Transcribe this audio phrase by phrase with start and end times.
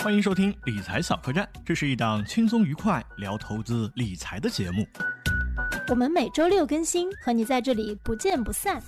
[0.00, 4.86] 欢迎收听理财小客栈，这是一档轻松愉快聊投资理财的节目。
[5.88, 8.80] 我们每周六更新，和你在这里不见不散。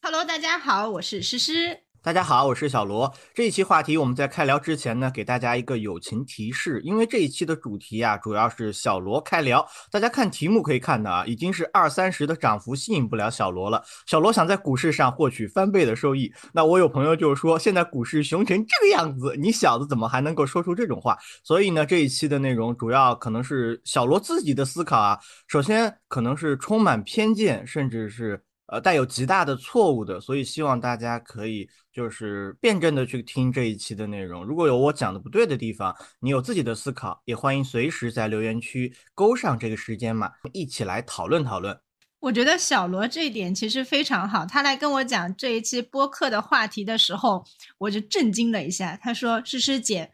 [0.00, 1.80] Hello，大家好，我是诗诗。
[2.02, 3.12] 大家好，我是小罗。
[3.34, 9.68] 这一期话题我们在开聊之前呢，给大家一个友情提示，因为这一期的主题啊，主要是小罗开聊。
[9.90, 13.84] 大家看题目可以看到啊，已经是二三十的涨幅吸引不了小罗了。
[14.06, 21.18] 小罗想在股市上获取翻倍的收益，那我有朋友就说，现在股市熊成这个样子，你小子怎么还能够说出这种话？
[21.44, 25.18] 所以呢，这一期的内容主要可能是小罗自己的思考啊。
[25.48, 28.42] 首先可能是充满偏见，甚至是。
[28.70, 34.44] 呃，带有极大的错误的，所以希望大家可以就是辩证的去听这一期的内容。
[34.44, 41.76] 如果有我讲的不对的地方，你有自己的思考，也欢迎随时在留言区勾上这个时间码，一起来讨论讨论。
[42.20, 44.46] 我觉得小罗这一点其实非常好。
[44.46, 47.44] 他来跟我讲这一期播客的话题的时候，
[47.78, 48.96] 我就震惊了一下。
[49.02, 50.08] 他说：“诗诗姐。”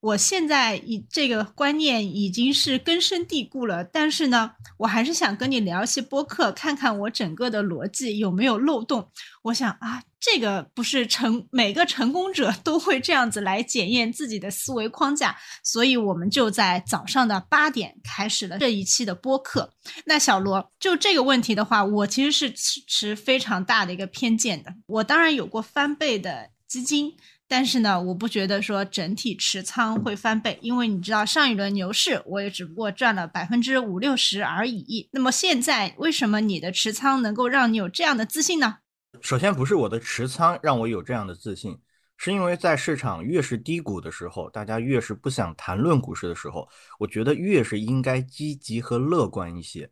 [0.00, 9.10] 我现在已这个观念已经是根深蒂固了，但是呢，我还是想跟你聊一些播客，看看我整个的逻辑有没有漏洞。
[9.42, 19.70] 我想啊，这个不是成每个成功者都会这样子来检验自己的思维框架，所以我们就在早上的八点开始了这一期的播客。
[20.06, 24.74] 那小罗就这个问题的话，我其实是持持非常大的一个偏见的。
[24.86, 27.12] 我当然有过翻倍的基金。
[27.50, 35.08] 但是呢，我不觉得说整体持仓会翻倍，因为你知道上一轮牛市我也只不过赚了百分之五六十而已。
[35.10, 38.76] 那么现在为什么你的持仓能够让你有这样的自信呢？
[39.20, 41.76] 首先不是我的持仓让我有这样的自信，
[42.16, 46.68] 是因为在市场越是低谷的时候，大家越是不想谈论股市的时候，
[47.00, 49.90] 我觉得越是应该积极和乐观一些。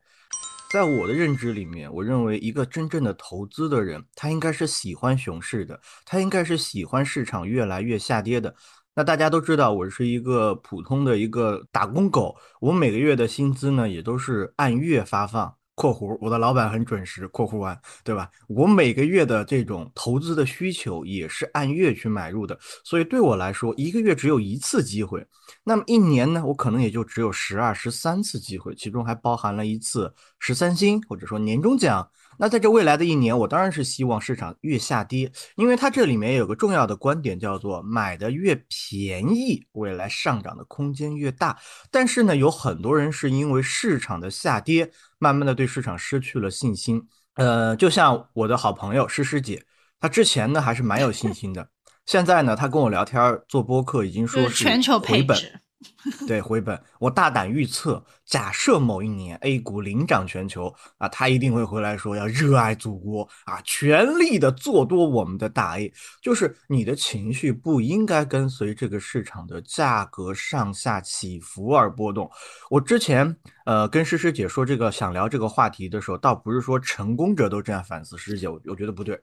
[0.70, 8.54] 在我的认知里面，我认为一个真正的投资的人，他应该是喜欢熊市的，他应该是喜欢市场越来越下跌的。
[8.94, 15.57] 那大家都知道，我是一个普通的一个打工狗，我每个月的薪资呢也都是按月发放。
[15.78, 17.28] 括弧，我的老板很准时。
[17.28, 18.28] 括弧完，对吧？
[18.48, 25.24] 我每个月的这种投资的需求也是按月去买入的，所以对我来说，一个月只有一次机会。
[25.62, 32.10] 那么一年呢，我可能也就只有十二、十三次机会，其中还包含了一次十三薪或者说年终奖。
[32.40, 41.58] 那在这未来的一年，我当然是希望市场越下跌，因为它这里面有个重要的观点，叫做买的越便宜，未来上涨的空间越大。
[41.90, 47.02] 但是呢，有很多人是因为市场的下跌，慢慢的对市场失去了信心。
[47.34, 49.64] 呃，就像我的好朋友诗诗姐，
[50.00, 51.68] 她之前呢还是蛮有信心的，
[52.06, 55.36] 现在呢，她跟我聊天做播客，已经说是全球回本。
[56.26, 56.80] 对，回本。
[56.98, 65.92] 我大胆预测，假设某一年 A 股领涨全球啊，他一定会回来说要热爱祖国啊，全力的做多我们的大 A。
[66.20, 72.28] 就是你的情绪不应该跟随这个市场的价格上下起伏而波动。
[72.70, 79.16] 我之前呃跟诗诗姐说这个想聊这个话题的时候，倒不是说成功者都这样反思，诗诗姐我我觉得不对，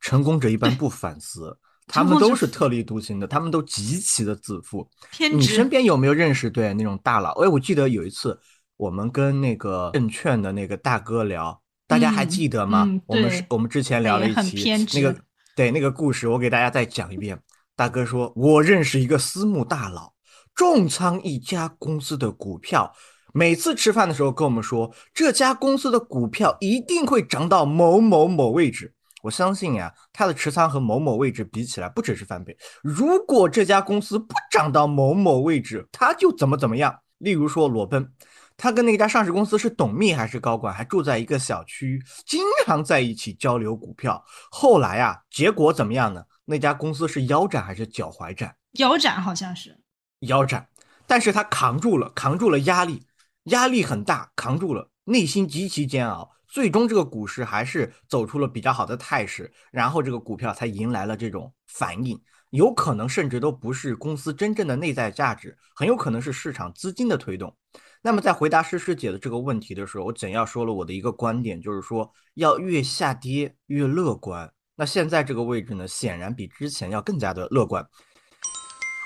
[0.00, 1.58] 成功者一般不反思。
[1.88, 4.88] 他们都是特立独行的，他们都极其的自负。
[5.32, 7.32] 你身边有没有认识对那种大佬？
[7.42, 8.38] 哎，我记得有一次
[8.76, 12.84] 我们跟那个证券的那个大哥聊，大家还记得吗？
[12.86, 15.16] 嗯嗯、我们是我们之前聊了一期那个
[15.56, 17.40] 对那个故事，我给大家再讲一遍。
[17.74, 20.12] 大哥说，我认识一个私募大佬，
[20.54, 22.92] 重仓一家公司的股票，
[23.32, 28.94] 每次吃饭的时候跟我们说，这家公司的股票一定会涨到某某某位置。
[29.22, 32.56] 我相信呀，他的持仓和某某位置比起来，不只是翻倍。
[32.82, 36.96] 如果这家公司不涨到某某位置，他就怎么怎么样。
[37.18, 38.12] 例如说裸奔，
[38.56, 44.24] 他跟那家上市公司是董秘还是高管，还住在一个小区，经常在一起交流股票。
[44.50, 46.22] 后来啊，结果怎么样呢？
[46.44, 48.54] 那家公司是腰斩还是脚踝斩？
[48.74, 49.80] 腰斩好像是
[50.20, 50.68] 腰斩，
[51.08, 53.02] 但是他扛住了，扛住了压力，
[53.44, 56.30] 压力很大，扛住了，内心极其煎熬。
[56.48, 62.18] 最终这个股市还是走出了比较好的态势，然后这个股票才迎来了这种反应，
[62.50, 67.54] 有可能甚至都不是公司真正的内在价值，很有可能是市场资金的推动。
[68.00, 74.50] 那么在回答诗诗姐的这个问题的时候，我简要说了我的一个观点，就是说要越下跌越乐观。
[74.74, 77.86] 那现在这个位置呢，显然比之前要更加的乐观。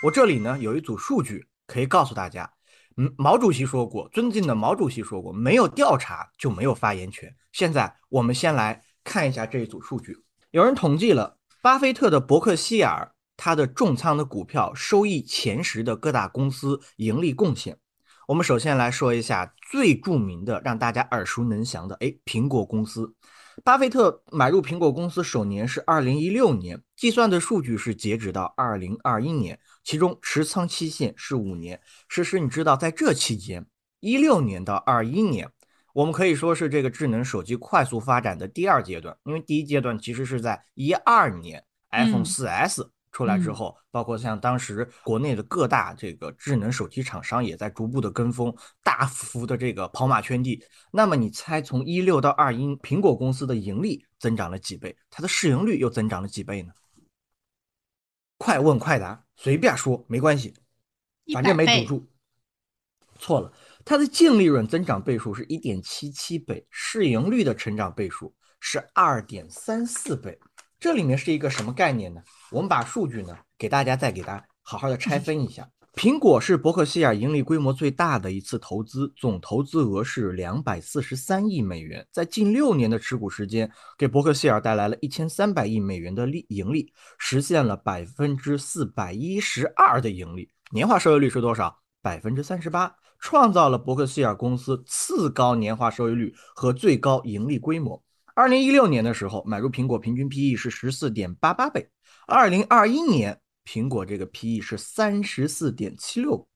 [0.05, 2.49] 我这里呢有一组数据可以告诉大家。
[2.97, 7.35] 嗯，毛主席说过，尊敬的毛主席说过，没有调查就没有发言权。
[7.53, 10.17] 现在我们先来看一下这一组数据。
[10.51, 17.79] 有人统计了巴菲特的伯克希尔，他的重仓的股票收益前十的各大公司盈利贡献。
[18.29, 23.15] 我们首先来说一下最著名的、让大家耳熟能详的，哎，苹果公司。
[23.65, 31.81] 巴菲特买入苹果公司首年是二零一六年，计算的数据是截止到二零二一年，其中持仓期限是五年。
[32.09, 33.67] 诗诗，你知道在这期间，
[34.01, 35.51] 一六年到二一年，
[35.95, 42.91] 我们可以说是这个智能手机快速发展的第二阶段，因为第一阶段其实是在一二年 iPhone 四 S。
[43.15, 48.51] 出来之后，包括像当时国内的各大这个智能手机厂商也在逐步的跟风，
[48.83, 50.65] 大幅的这个跑马圈地。
[50.91, 54.97] 那么你猜，从一六到二一，苹果公司的盈利增长了几倍？
[55.11, 56.73] 它的市盈率又增长了几倍呢？
[58.39, 60.55] 快问快答，随便说没关系，
[61.33, 62.07] 反正没堵住。
[63.19, 63.53] 错了，
[63.85, 70.39] 它的净利润增长倍数是一点七七倍，市盈率的成长倍数是二点三四倍。
[70.79, 72.23] 这里面是一个什么概念呢？
[72.53, 75.69] 我们把数据呢给大家再给大家好好的拆分一下。
[75.95, 91.79] 苹果是伯克希尔盈利规模最大的一次投资，总投资额是两百四十三亿美元，在近六年的持股时间，给伯克希尔带来了一千三百亿美元的利盈利，实现了百分之四百一十二的盈利，年化收益率是多少？
[92.01, 98.03] 百分之三十八，创造了伯克希尔公司次高年化收益率和最高盈利规模。
[98.35, 101.87] 二零一六年的时候，买入苹果平均 PE 是十四点八八倍。
[102.27, 106.47] 二零二一年，苹果这个 PE 是三十四点七六。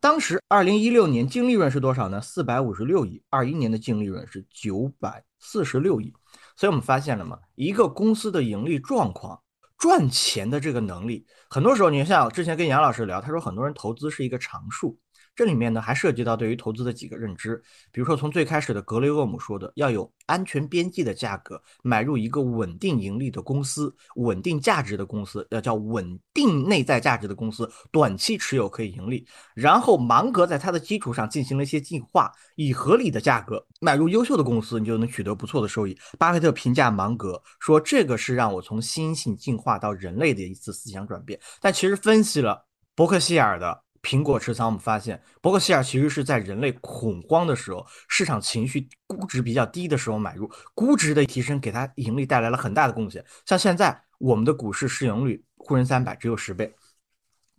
[0.00, 2.20] 当时二零一六年净利润是多少呢？
[2.20, 3.22] 四百五十六亿。
[3.30, 6.12] 二一年的净利润是九百四十六亿。
[6.56, 7.38] 所以我们发现了吗？
[7.54, 9.40] 一个公司的盈利状况、
[9.76, 14.98] 赚钱的这个能力，很多时候你像之前跟杨老师聊，他说很多人投资是一个常数。
[15.38, 17.62] 这里面呢还涉及到对于投资的几个认知，
[17.92, 29.24] 比如说从最开始的格雷厄姆说的，要有安全边际的价格买入一个稳定盈利的公司、稳定价值的公司，要叫稳定内在价值的公司，短期持有可以盈利。
[29.54, 35.96] 然后芒格在它的基础上进行了一些进化，以合理的价格买入优秀的公司，你就能取得不错的收益。
[36.18, 41.38] 巴菲特评价芒格说，这个是让我从猩猩进化到人类的一次思想转变。
[41.60, 43.84] 但其实分析了伯克希尔的。
[44.02, 53.24] 苹果持仓，我们发现伯克希尔其实是在人类恐慌的时候，市场情绪估值比较低的时候买入，估值的提升给它盈利带来了很大的贡献。
[53.44, 56.74] 像现在我们的股市市盈率沪深三百只有十倍，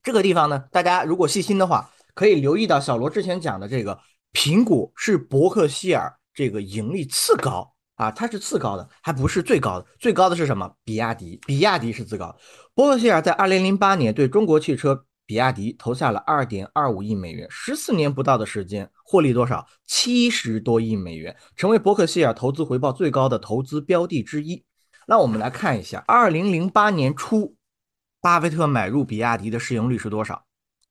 [0.01, 3.99] 这个地方呢，大家如果细心的话，可以留意到小罗之前讲的这个
[4.33, 10.73] 苹果是伯克希尔这个盈利次高啊，它是次高的，还不是最高的，最高的是什么？
[10.85, 12.35] 比亚迪，比亚迪是次高。
[12.73, 15.05] 伯克希尔在二零零八年对中国汽车。
[15.29, 19.63] 比亚迪投下了二点二五亿美元，十四年不到的时间，获利多少？
[19.85, 24.65] 七十多亿美元，成为伯克希尔投资回报最高的投资标的之一。
[25.05, 27.55] 那我们来看一下，二零零八年初，
[28.19, 30.45] 巴菲特买入比亚迪的市盈率是多少？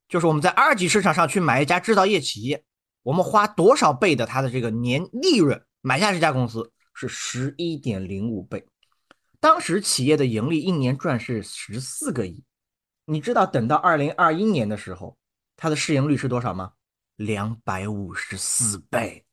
[0.09, 2.63] 就是我们在二级市场上去买一家制造业企业，
[3.03, 6.71] 我们花多少倍的它的这个年利润买下这家公司？
[6.95, 8.65] 是十一点零五倍。
[9.41, 12.45] 当时企业的盈利一年赚是十四个亿。
[13.11, 15.17] 你知道等到二零二一年的时候，
[15.57, 16.73] 它的市盈率是多少吗？
[17.17, 19.25] 两百五十四倍，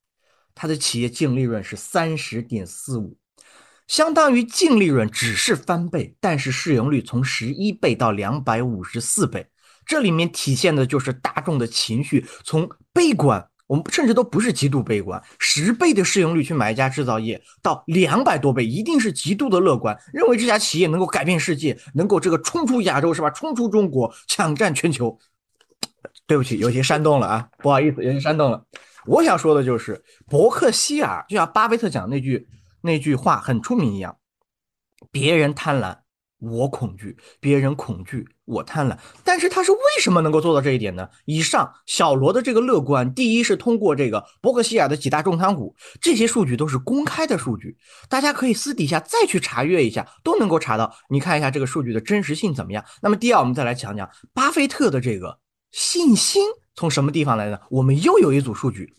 [0.54, 3.18] 它的企业净利润是三十点四五，
[3.86, 9.46] 相当于净利润只是翻倍，但是市盈率从十一倍到两百五十四倍，
[9.86, 13.46] 这里面体现的就是大众的情绪从悲观。
[13.68, 23.30] 我们甚至都不是极度悲观，十倍的市盈率去买一家制造业，到两百多倍，一定是极度的乐观，认为这家企业能够改变世界，能够这个冲出亚洲是吧？
[23.32, 25.18] 冲出中国，抢占全球。
[26.28, 28.66] 对不起，有些煽动了啊，不好意思，有些煽动了。
[29.06, 32.48] 我想说的就是，伯克希尔就像巴菲特讲那句
[32.82, 34.18] 那句话很出名一样，
[35.12, 35.98] 别人贪婪。
[36.40, 38.98] 我恐惧，别人恐惧，我贪婪。
[39.24, 41.10] 但是他是为什么能够做到这一点呢？
[41.26, 47.76] 以上小罗的这个乐观，第一是通过这个伯克希尔的几大重仓股，这些数据都是公开的数据，
[48.08, 50.96] 大家可以私底下再去查阅一下，都能够查到。
[51.10, 52.84] 你看一下这个数据的真实性怎么样？
[53.02, 55.38] 那么第二，我们再来讲讲巴菲特的这个
[55.72, 56.44] 信心
[56.76, 57.62] 从什么地方来的？
[57.70, 58.94] 我们又有一组数据。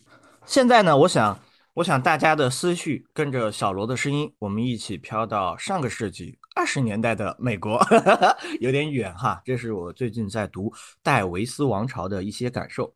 [0.45, 1.39] 现在呢，我想。
[1.77, 7.79] 我想大家的思绪跟着小罗的声音，我们一起飘到上个世纪二十年代的美国，
[8.59, 9.39] 有点远哈。
[9.45, 12.95] 这是我最近在读戴维斯王朝的一些感受。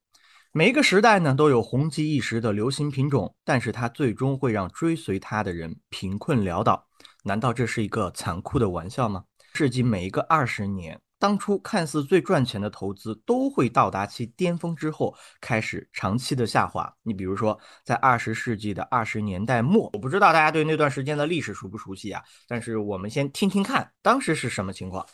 [0.51, 6.87] 每一个时代呢，都有红极一时的流行品种，但是它最终会让追随它的人贫困潦倒。
[7.23, 9.25] 难道这是一个残酷的玩笑吗？
[9.53, 10.99] 世纪每一个二十年。
[11.21, 16.91] 当初看似最赚钱的投资，都会到达其巅峰之后开始长期的下滑。
[17.03, 22.23] 你比如说，在二十世纪的二十年代末，我不知道大家对那段时间的历史熟不熟悉啊？
[22.47, 25.05] 但是我们先听听看，当时是什么情况？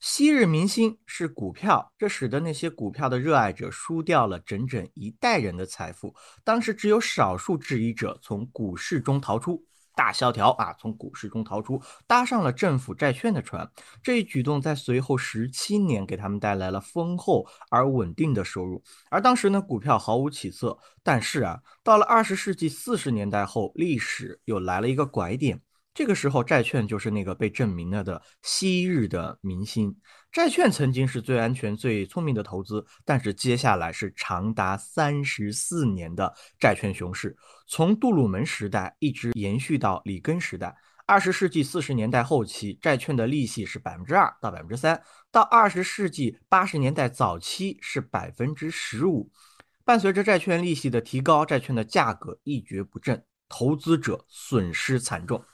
[0.00, 6.12] 昔日明星是股票，这使得那些股票的热爱者输掉了整整一代人的财富。
[6.42, 9.64] 当时只有少数质疑者从股市中逃出。
[9.94, 13.70] 大萧条啊，从股市中逃出，搭上了政府债券的船。
[14.02, 18.82] 这一举动在随后十七年给他们带来了丰厚而稳定的收入。
[19.10, 20.78] 而当时呢，股票毫无起色。
[21.02, 25.60] 但是啊，到了二十世纪四十年代后，历史又来了一个拐点。
[25.94, 29.94] 这个时候，债券就是那个被证明了的昔日的明星。
[30.30, 40.74] 债券曾经是最安全、最聪明的投资，但是接下来是长达三十四年的债券熊市，从杜鲁门时代一直延续到里根时代。
[41.04, 49.30] 二十世纪四十年代后期，债券的利息是百分之二到百分之三，到二十世纪八十年代早期是百分之十五。
[49.84, 55.44] 伴随着债券利息的提高，债券的价格一蹶不振，投资者损失惨重。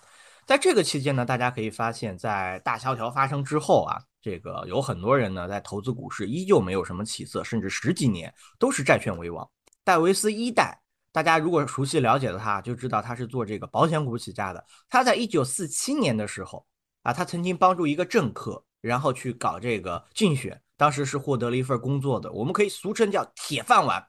[0.48, 9.46] 在这个期间呢，大家可以发现，在大萧条发生之后啊，这个有很多人呢在投资股市依旧没有什么起色，甚至十几年都是债券为王。
[9.84, 10.80] 戴维斯一代，
[11.12, 14.64] 大家如果熟悉了解的他，就知道他是做这个保险股起家的。
[14.88, 16.64] 他在一九四七年的时候
[17.02, 24.02] 啊，他曾经帮助一个政客，然后去搞这个竞选，当时是获得了一份工作的，我们可以俗称叫铁饭碗。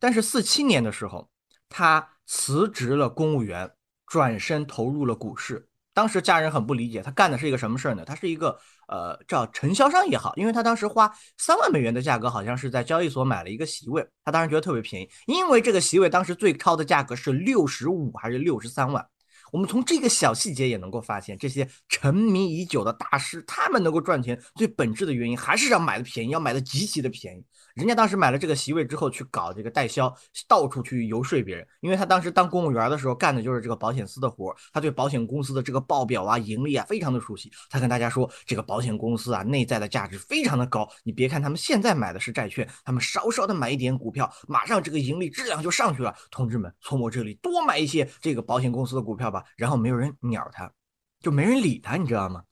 [0.00, 1.30] 但是四七年的时候，
[1.68, 3.70] 他辞职了公务员，
[4.06, 5.68] 转身投入了股市。
[5.94, 8.04] 当时家人很不理解，他干的是一个什么事儿呢？
[8.04, 8.58] 他是一个
[8.88, 19.06] 呃叫承销商也好，因为他当时花三万美元的价格，好像是在交易所买了一个席位，他当时觉得特别便宜，因为这个席位当时最高的价格是六十五还是六十三万。
[19.54, 27.44] 我们从这个小细节也能够发现，这些沉迷已久的大师，他们能够赚钱最本质的原因，还是要买的便宜，要买的极其的便宜。
[27.76, 30.12] 人家当时买了这个席位之后，去搞这个代销，
[30.48, 31.64] 到处去游说别人。
[31.80, 37.48] 因为他当时当公务员的时候，干的就是这个保险司的活他对保险公司的这个报表啊、盈利啊非常的熟悉。
[37.70, 40.88] 他跟大家说，这个保险公司啊，内在的价值非常的高。
[41.04, 46.12] 你别看他们现在买的是债券，他们稍稍的买一点股票，马上这个盈利质量就上去了。
[46.32, 49.43] 同志们，从我这里多买一些这个保险公司的股票吧。
[49.56, 50.70] 然后没有人鸟他，
[51.20, 52.42] 就没人理他，你知道吗？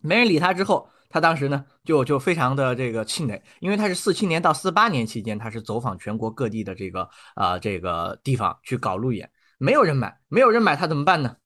[0.00, 0.88] 没人理他之后。
[1.10, 11.36] 他当时呢，就就非常的这个气馁，因为他是四七年到四八年期间，他是走访全国各地的这个啊这个地方去搞路演，没有人买，没有人买，他怎么办呢？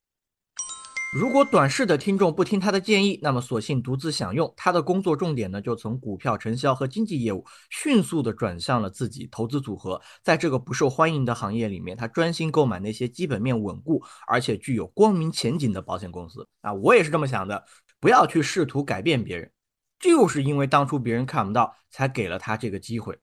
[1.11, 4.53] 如果短视的听众不听他的建议，那么索性独自享用。
[4.55, 9.99] 他的工作重点呢，就从股票承销和经纪业务迅速的转向了自己投资组合。
[10.23, 16.75] 在这个不受欢迎的行业里面，他专心购买那些基本面稳固而且具有光明前景的保险公司啊！
[16.75, 17.65] 我也是这么想的，
[17.99, 19.50] 不要去试图改变别人，
[19.99, 23.19] 就是因为当初别人看不到，才给了他这个机会。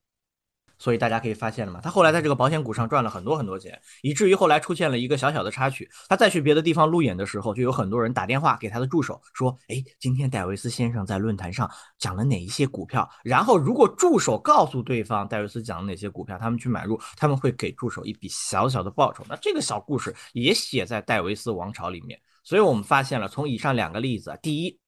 [0.78, 1.80] 所以大家可以发现了吗？
[1.82, 5.90] 他后来在这个保险股上赚了很多很多钱，以至于后来出现了一个小小的插曲。
[6.10, 19.24] 他再去别的地方路演的时候，就有很多人打电话给他的助手说：“哎，今天戴维斯先生在论坛上讲了哪一些股票？”然后如果助手告诉对方戴维斯讲了哪些股票，他们去买入，他们会给助手一笔小小的报酬。
[19.30, 22.20] 那这个小故事也写在戴维斯王朝里面。
[22.44, 24.80] 所以我们发现了，从以上两个例子啊，第一。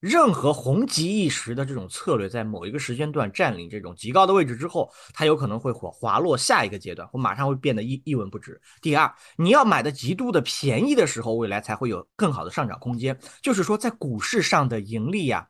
[0.00, 8.60] 任何红极一时的这种策略，在某一个时间段占领这种极高的位置之后，它有可能会滑滑落下一个阶段，或马上会变得一一文不值。
[8.80, 13.18] 第二，你要买的极度的便宜的时候，未来才会有更好的上涨空间。
[13.42, 15.48] 就是说，在股市上的盈利呀，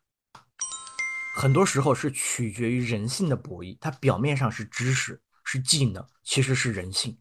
[1.36, 3.76] 很多时候是取决于人性的博弈。
[3.80, 7.18] 它表面上是知识、是技能，其实是人性。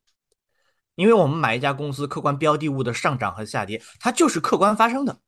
[0.96, 5.20] 因为我们买一家公司，客观标的物的上涨和下跌，它就是客观发生的。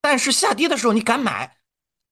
[0.00, 1.56] 但是下跌的时候你敢买，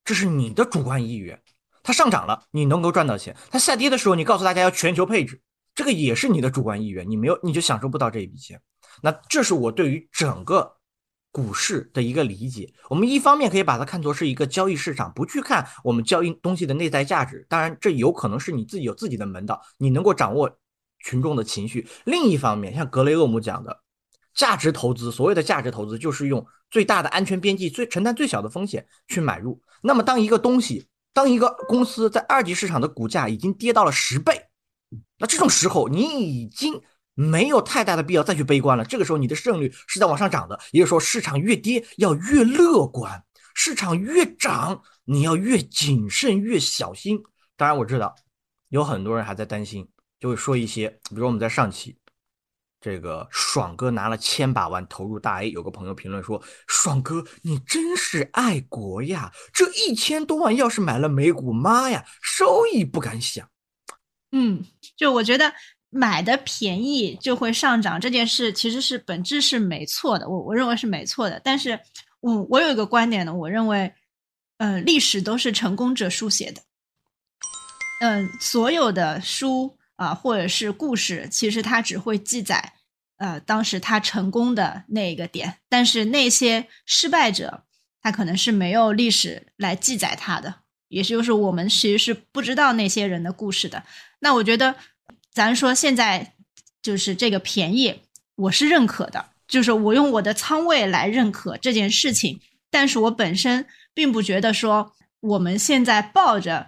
[0.05, 1.37] 这是你的主观意愿；
[1.83, 5.41] 它上涨了，你能够赚到钱；它下跌的时候，你告诉大家要全球配置，
[5.75, 7.09] 这个也是你的主观意愿。
[7.09, 8.61] 你没有，你就享受不到这一笔钱。
[9.03, 10.77] 那这是我对于整个
[11.31, 12.73] 股市的一个理解。
[12.89, 17.47] 我们一方面可以把它看作是一个交易市场，不去看我们交易东西的内在价值。
[17.49, 20.59] 当然，这有可能是你自己有自己的门道，你能够掌握
[20.99, 21.87] 群众的情绪。
[22.05, 23.83] 另一方面，像格雷厄姆讲的。
[24.37, 29.61] 价值投资，所谓的价值投资，就是用最大的安全边际、最承担最小的风险去买入。
[29.83, 34.41] 那么，当一个东西、当一个公司在二级市场的股价已经跌到了十倍，
[35.19, 36.81] 那这种时候，你已经
[37.15, 38.85] 没有太大的必要再去悲观了。
[38.85, 40.61] 这个时候，你的胜率是在往上涨的。
[40.71, 43.25] 也就是说，市场越跌要越乐观，
[43.55, 47.19] 市场越涨你要越谨慎、越小心。
[47.57, 48.15] 当然，我知道
[48.69, 49.89] 有很多人还在担心，
[50.21, 51.97] 就会说一些，比如我们在上期。
[52.81, 59.33] 这个爽哥拿了千把万投入大 A，有个朋友评论说：“爽哥，你真是爱国呀！
[59.53, 63.49] 这一千多万要是买了美股，妈呀，收益不敢想。”
[64.31, 64.65] 嗯，
[64.97, 65.53] 就我觉得
[65.89, 71.41] 买的便宜就会上涨这件事，其实是本质是没错的，我我认为是没错的。
[71.43, 71.81] 但是，
[72.21, 73.93] 我我有一个观点呢，我认为，
[74.59, 76.61] 呃，历史都是成功者书写的，
[78.01, 82.75] 嗯，所有的书啊或者是故事，其实它只会记载。
[83.19, 87.63] 呃，当时他成功的那一个点，但是那些失败者，
[88.03, 90.57] 他可能是没有历史来记载他的，
[90.89, 93.85] 也就是我们其实是不知道那些人的故事的。
[94.21, 94.77] 那我觉得，
[95.33, 96.35] 咱说现在
[96.83, 98.03] 就是这个便宜，
[98.35, 106.67] 我是认可的，就是我用我的仓位来认可这件事情，但是我本身并不觉得说我们现在抱着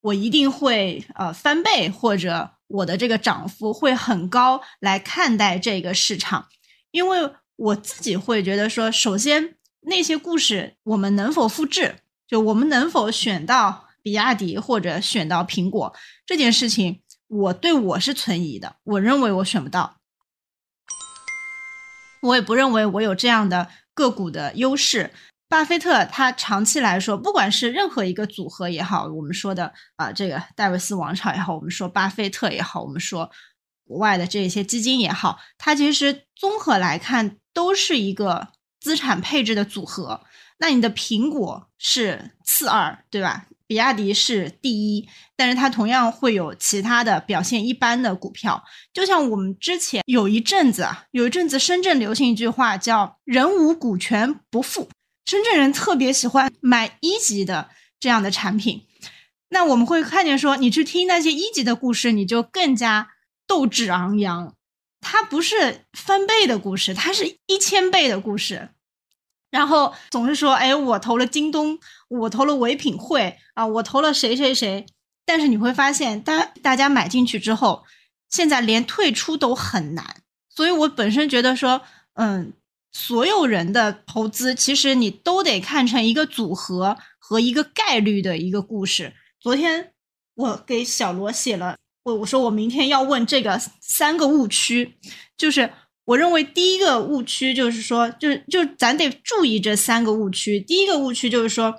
[0.00, 2.52] 我一定会呃翻倍或者。
[2.72, 6.48] 我的这个涨幅会很高来看待这个市场，
[6.90, 18.76] 因为我自己会觉得说，首先那些故事我们能否复制，就我们能否选到比亚迪或者选到苹果这件事情，我对我是存疑的。
[18.84, 19.98] 我认为我选不到，
[22.22, 25.12] 我也不认为我有这样的个股的优势。
[25.52, 33.30] 巴菲特他长期来说，不管是任何一个组合也好，我们说的啊，这个戴维斯王朝也好，我们说巴菲特也好，我们说
[33.86, 38.48] 国外的这些基金也好，它其实综合来看都是一个
[38.80, 40.22] 资产配置的组合。
[40.56, 43.44] 那你的苹果是次二，对吧？
[43.66, 45.06] 比亚迪是第一，
[45.36, 48.64] 但是它同样会有其他的表现一般的股票。
[48.94, 54.88] 就像我们之前有一阵子啊，有一阵子深圳流行一句话叫“人无股权不富”。
[55.24, 58.86] 深圳人特别喜欢买一级的这样的产品，
[59.48, 63.10] 那我们会看见说，你去听那些一级的故事，你就更加
[63.46, 64.54] 斗志昂扬。
[65.00, 68.70] 它不是翻倍的故事，它是一千倍的故事。
[69.50, 74.86] 然后总是说，哎，我投了京东，我投了唯品会啊，我投了谁谁谁。
[75.24, 77.84] 但是你会发现，大大家买进去之后，
[78.28, 80.22] 现在连退出都很难。
[80.48, 81.82] 所以我本身觉得说，
[82.14, 82.52] 嗯。
[82.92, 89.14] 所有人的投资，其实你都得看成一个组合和一个概率的一个故事。
[89.40, 89.92] 昨天
[90.34, 94.96] 我给小罗写了，我我说我明天要问这个三个误区，
[95.36, 95.72] 就是
[96.04, 100.60] 我认为第一个误区就是说，就是就咱得注意这三个误区。
[100.60, 101.74] 第一个误区就是说，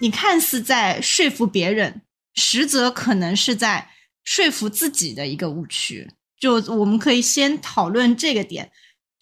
[0.00, 2.00] 你看似在说服别人，
[2.34, 3.90] 实则可能是在
[4.24, 6.10] 说服自己的一个误区。
[6.40, 8.72] 就我们可以先讨论这个点。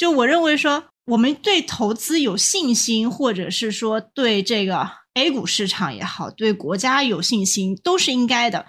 [0.05, 8.67] 就我认为说，我们对投资有信心，或者是说对这个 A 股市场也好，对国家有信心，都是应该的。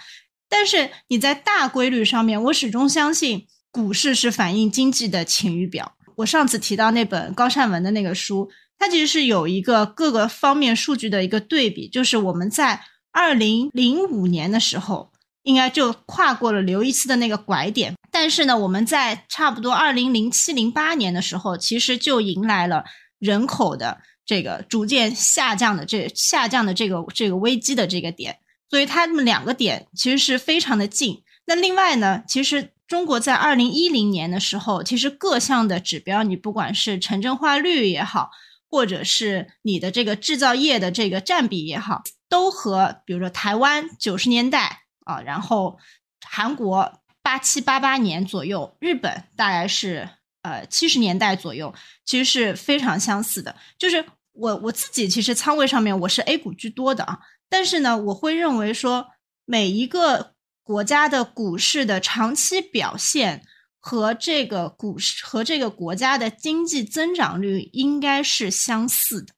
[0.47, 5.97] 但是你在大规律上面，我始终相信股市是反映经济的晴雨表。
[6.15, 12.79] 我上次提到那本高善文的那个书，它其实是有一个各个方面数据的一个对比，就是我们在
[13.11, 15.11] 二零零五年的时候。
[15.45, 22.83] 应该就跨过了刘易斯的那个拐点，但是呢，我们在差不多二零零七零八年的时候，其实就迎来了
[23.19, 28.39] 人口的这个逐渐下降的这下降的这个这个危机的这个点，
[28.71, 31.21] 所以它们两个点其实是非常的近。
[31.45, 38.31] 那另外呢，其实中国在二零一零年的时候，其实各项的指标，你不管是城镇化率也好，
[38.67, 44.84] 或者是你的这个制造业的这个占比也好，都和比如说台湾九十年代。
[45.05, 45.79] 啊，然后
[46.21, 50.09] 韩国八七八八年左右，日本大概是
[50.41, 53.55] 呃七十年代左右，其实是非常相似的。
[53.77, 59.07] 就是我我自己其实仓位上面我是 A 股居多的啊，但是呢，我会认为说
[59.45, 63.45] 每一个国家的股市的长期表现
[63.79, 69.33] 和这个股市和这个国家的经济增长率应该是相似的。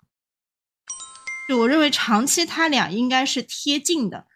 [1.49, 4.26] 就我认为长期它俩应该是贴近的。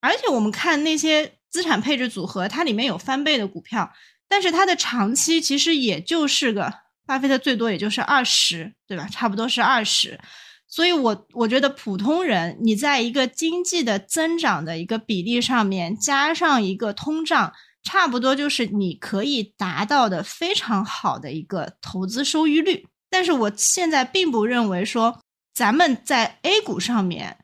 [0.00, 3.92] 而且我们看那些资产配置组合，它里面有翻倍的股票，
[4.28, 6.72] 但是它的长期其实也就是个
[7.04, 9.08] 巴菲特最多也就是二十，对吧？
[9.10, 10.20] 差不多是二十。
[10.68, 22.86] 所以，我我觉得普通人你在一个经济的增长的一个比例上面加上一个通胀，差不多就是你可以达到的非常好的一个投资收益率。
[23.10, 25.22] 但是我现在并不认为说
[25.54, 27.38] 咱们在 A 股上面。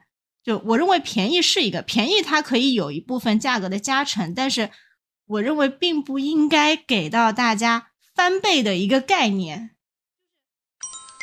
[0.44, 4.68] 就我认为便宜是一个便宜，它可以有一部分价格的加成，但是
[5.26, 9.70] 我认为并不应该给到大家翻倍的一个概念。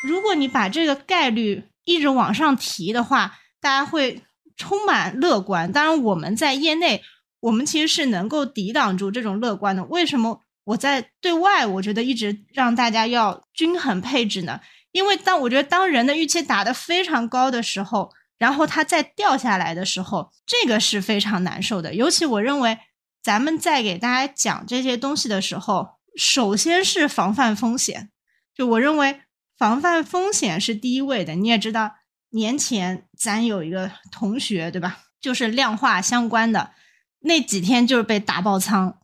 [0.03, 4.23] 如果你把这个概率一直往上提的话，大家会
[4.57, 5.71] 充满乐观。
[5.71, 7.03] 当然，我们在业内，
[7.41, 9.83] 我们其实是能够抵挡住这种乐观的。
[9.83, 14.59] 为什么我在对外，我觉得一直让大家要均衡配置呢？
[14.91, 18.11] 因为当我觉得当人的预期打得非常高的时候。
[18.41, 21.93] 然后它再掉下来的时候，这个是非常难受的。
[21.93, 22.79] 尤其我认为，
[23.21, 28.09] 咱们在给大家讲这些东西的时候，首先是防范风险。
[28.55, 29.21] 就我认为，
[29.55, 31.35] 防范风险是第一位的。
[31.35, 31.97] 你也知道，
[32.31, 34.97] 年前咱有一个同学，对吧？
[35.21, 36.71] 就是量化相关的，
[37.19, 38.97] 那几天就是被打爆仓，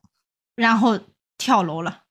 [0.56, 1.00] 然后
[1.38, 2.06] 跳楼了。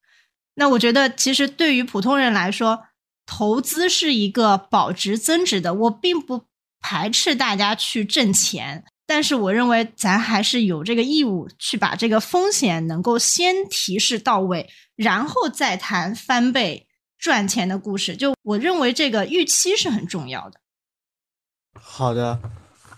[0.54, 2.84] 那我觉得，其实对于普通人来说，
[3.26, 5.74] 投资是一个保值增值的。
[5.74, 6.44] 我并不
[6.88, 16.86] 排斥大家去挣钱，但是我认为咱还是有这个义务去把这个风险能够先提示到位，然后再谈翻倍
[17.18, 18.14] 赚钱的故事。
[18.16, 20.60] 就我认为这个预期是很重要的。
[21.74, 22.40] 好的，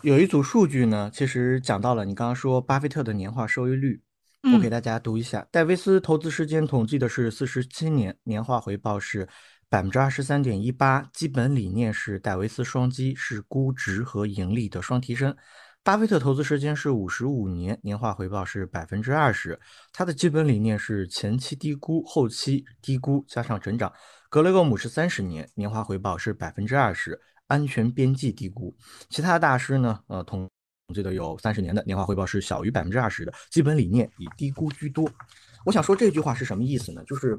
[0.03, 4.03] 有一组数据呢，其实讲到了你刚刚说巴菲特的年化收益率，
[4.53, 5.47] 我给大家读一下。
[5.51, 9.27] 戴维斯投资时间统计的是四十七年，年化回报是
[9.71, 15.37] 百分之二十三点一八，基本理念是戴维斯双击，是估值和盈利的双提升。
[15.83, 19.61] 巴菲特投资时间是五十五年，年化回报是百分之二十，
[19.93, 23.93] 他的基本理念是前期低估，后期低估加上成长。
[24.31, 27.21] 格雷厄姆是三十年，年化回报是百分之二十。
[27.49, 28.77] 安全边际低估，
[29.09, 29.99] 其他大师呢？
[30.09, 30.47] 呃，统
[30.95, 35.11] 计的有三十年的年化回报是小于百分之二十的，基本理念以低估居多。
[35.69, 37.05] 我想说这句话是什么意思呢？
[37.05, 37.39] 就是，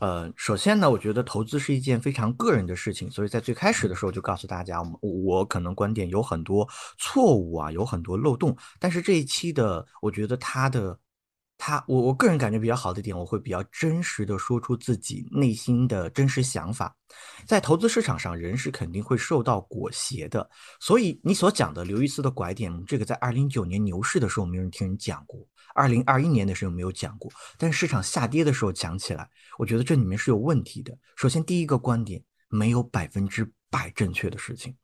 [0.00, 8.56] 呃，首先呢，我觉得投资是一件非常个人的事情，所以在最开始的时候就告诉大家，我我可能观点有很多错误啊，有很多漏洞。
[8.80, 10.98] 但是这一期的，我觉得它的。
[11.58, 16.96] 他我我个人感觉比较好的点，我会比较真实的说出自己内心的真实想法。
[17.44, 20.48] 在投资市场上，人是肯定会受到裹挟的。
[20.80, 25.44] 所以你所讲的刘易斯的拐点，这个在二零一九年牛市的时候没有人听人讲过，
[25.74, 30.96] 二零二一年的时候没有讲过，但市场下跌的时候讲起来，我觉得这里面是有问题的。
[31.16, 34.74] 首先，第一个观点，没有百分之百正确的事情。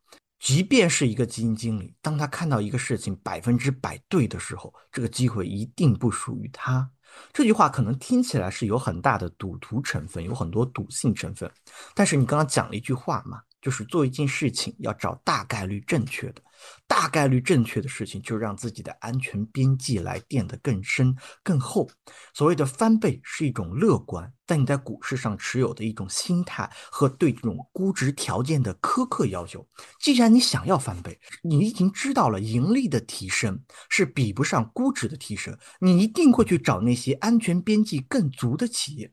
[0.44, 6.86] 即便是一个基金经理，当他看到一个事情百分之百对的时候，这个机会一定不属于他。
[7.32, 11.50] 这句话可能听起来是有很大的赌徒成分，有很多赌性成分。
[11.94, 16.42] 但是你刚刚讲了一句话嘛，就是做一件事情要找大概率正确的。
[16.86, 21.88] 大概率正确的事情，就让自己的安全边际来垫得更深更厚。
[22.34, 29.66] 所谓的翻倍是一种乐观，在你在股市上持有的一种心态和对这种估值条件的苛刻要求。
[29.98, 39.10] 既然你想要翻倍，你已经知道了盈利的提升是比不上估值的提升，你一定会去找那些安全边际更足的企业。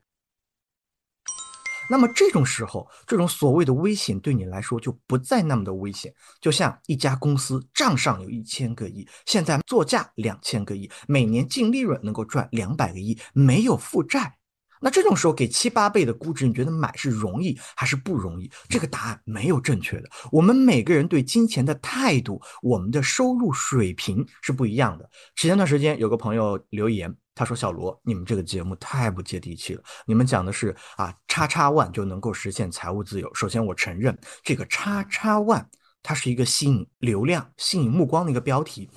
[1.92, 6.14] 那么这种时候，这种所谓的危险对你来说就不再那么的危险。
[6.40, 14.38] 就像一家公司账上有一千个亿，现在作价两千个亿，每年净利润能够赚两百个亿，没有负债。
[14.82, 18.52] 那这种时候给七八倍的估值，你觉得买是容易还是不容易？
[18.68, 20.10] 这个答案没有正确的。
[20.32, 25.10] 我们每个人对金钱的态度，我们的收入水平是不一样的。
[25.36, 27.16] 前段时间有个朋友留言。
[27.34, 29.82] 他说：“小罗，你们这个节目太不接地气了。
[30.06, 33.34] 你们讲的是啊，叉叉万就能够实现财务自由。
[33.34, 35.66] 首先，我承认这个叉叉万
[36.04, 38.90] 它是一个吸引流量、吸引目光的一个标题，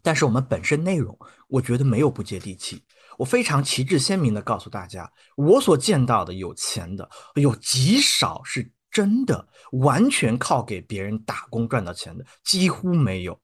[0.00, 2.82] 但是我们本身内容，我觉得没有不接地气。
[3.20, 13.38] 我非常旗帜鲜明的告诉大家，我所见到的有钱的，有极少是真的完全靠给别人打工赚到钱的，几乎没有。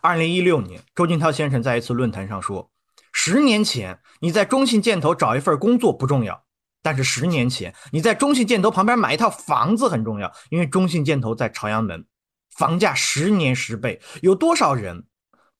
[0.00, 2.70] 二零一六年，周俊涛先生在一次论坛上说。”
[3.12, 6.44] 十年前，你在中信建投找一份工作不重要，
[6.80, 12.06] 但是十年前你在中信建投旁边买一套房子很重要，因为中信建投在朝阳门，
[12.56, 14.00] 房价十年十倍。
[14.22, 15.04] 有多少人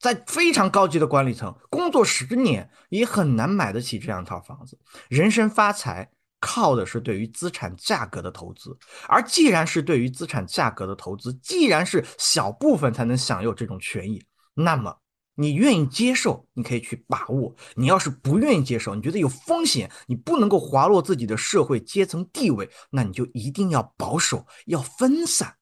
[0.01, 4.77] 在非常高级的管理层工作十年也很难买得起这样一套房子？
[5.09, 6.11] 人生发财
[6.41, 14.21] 靠的是对于资产价格的投资，而既然是对于资产价格的投资，既然是小部分才能享有这种权益，
[14.55, 14.97] 那么。
[15.37, 25.57] 你愿意接受，你可以去把握；你要是不愿意接受，你觉得有风险，你不能够滑落自己的社会阶层地位，那你就一定要保守，要分散。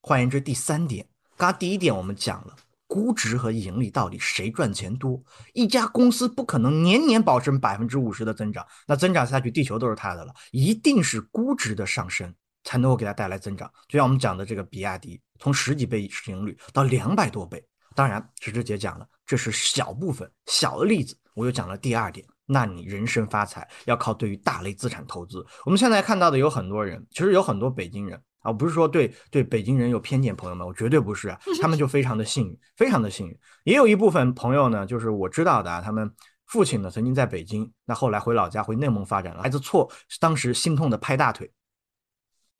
[0.00, 2.54] 换言之，第三点，刚刚第一点我们讲了，
[2.92, 5.18] 估值和盈利到底谁赚钱多？
[5.54, 10.34] 一家公司不可能年年保证百分之五十的增长，那增长下去，地球都是他的了。
[10.50, 12.30] 一定是估值的上升
[12.64, 13.66] 才能够给他带来增长。
[13.88, 17.64] 就像我们讲的这个比亚迪，从十几倍市盈率到两百多倍。
[17.94, 21.16] 当然，直直姐讲了，这是小部分小的例子。
[21.32, 25.42] 我又讲了第二点，那你人生发财要靠对于大类资产投资。
[25.64, 33.38] 我们现在看到的有很多人，其实有很多北京人啊，不是说对对北京人有偏见，朋友们，我绝对不是， 他们就非常的幸运，非常的幸运。
[33.64, 36.12] 也有一部分朋友呢，就是我知道的，啊，他们
[36.46, 41.50] 父亲呢曾经在北京，那后来回老家回内蒙发展了，孩子错，当时心痛的拍大腿。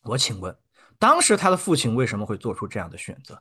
[0.05, 0.57] 我请问，
[0.99, 3.40] 当时他的父亲为什么会做出这样的选择？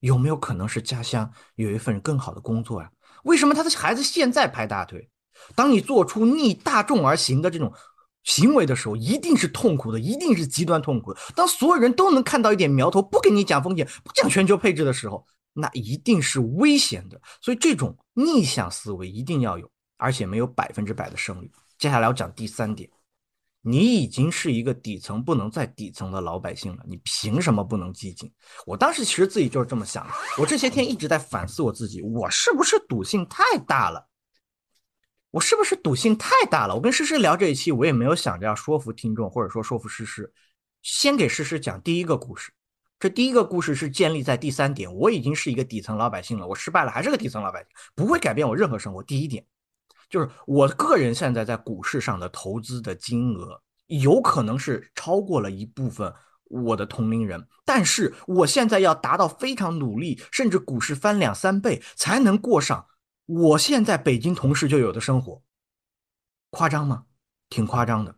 [0.00, 2.90] 有没有可能是家乡有一份更好的工作啊？
[3.24, 5.10] 为什么他的孩子现在拍大腿？
[5.54, 7.72] 当你做出逆大众而行的这种
[8.24, 11.20] 行为的时候，一定是痛苦的，一定是极端痛苦的。
[11.34, 17.20] 当所有人都能看到一点苗头，不跟你讲风险，不讲全球配置的时候，那一定是危险的。
[17.40, 19.70] 所以这种逆向思维一定要有。
[20.02, 21.50] 而且没有百分之百的胜率。
[21.78, 22.88] 接下来我讲第三点，
[23.60, 28.32] 你已经是一个底层不能再底层的老百姓了，你凭什么不能激进？
[28.64, 34.08] 我当时其实自己就是这么想的，我这些天一直在反思我自己，我是不是赌性太大了？
[35.30, 36.74] 我是不是赌性太大了？
[36.74, 40.32] 我跟诗诗聊这一期，我也没有想着要说服听众，或者说说服诗诗。
[40.82, 42.50] 先给诗诗讲第一个故事，
[42.98, 49.02] 这第一个故事是建立在第三点，我已经是一个底层老百姓了，我失败了还是个底层老百姓，不会改变我任何生活。
[49.02, 49.44] 第一点
[50.08, 56.12] 就是我个人现在在股市上的投资的金额，有可能是超过了一部分
[56.44, 62.84] 我的同龄人，但是我现在要达到非常努力，甚至股市翻两三倍才能过上。
[63.26, 65.42] 我现在北京同事就有的生活，
[66.50, 67.04] 夸张吗？
[67.48, 68.16] 挺夸张的，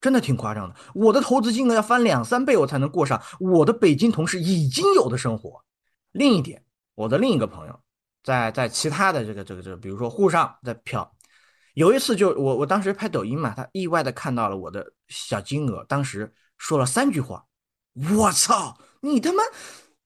[0.00, 0.76] 真的挺夸张的。
[0.94, 5.64] 我的投资金额要翻两三倍，我才能过上我的北京同事已经有的生活。
[6.12, 6.64] 另一点，
[6.94, 7.80] 我的另一个朋友
[8.22, 11.14] 在在其他的这个这个这个，比如说沪上在票，
[11.74, 17.46] 有一次就我我当时拍抖音嘛，他意外的看到了我的小金额，当时说了三句话：
[18.14, 19.42] 我操，你他妈！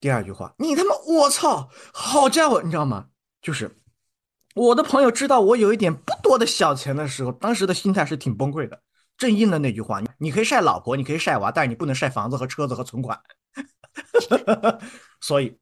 [0.00, 3.08] 第二句话，你他妈我操，好家伙，你知道吗？
[3.40, 3.80] 就是。
[4.54, 8.80] 我的朋友知道我有一点不多的小钱的时候，当时的心态是挺崩溃的。
[9.16, 13.20] 正应了那句话：你可以晒老婆，你可以晒娃，但是你不能晒房子和车子和存款。
[15.20, 15.58] 所以，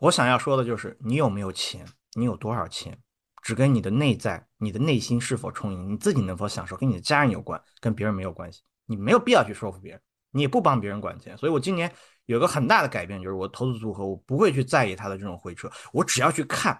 [0.00, 2.98] 我想要说的就是，你有没有钱，你有多少钱，
[3.42, 8.62] 只跟你的内在、你的内心是否充盈，你自己能否享受，跟你的家人有关，跟别人没有关系。
[8.86, 11.36] 你没有必要去说服别人，你也不帮别人管钱。
[11.38, 11.90] 所以我今年
[12.26, 16.78] 有个很大的改变，就是我投资组合，我不会去在意它的这种回撤，我只要去看。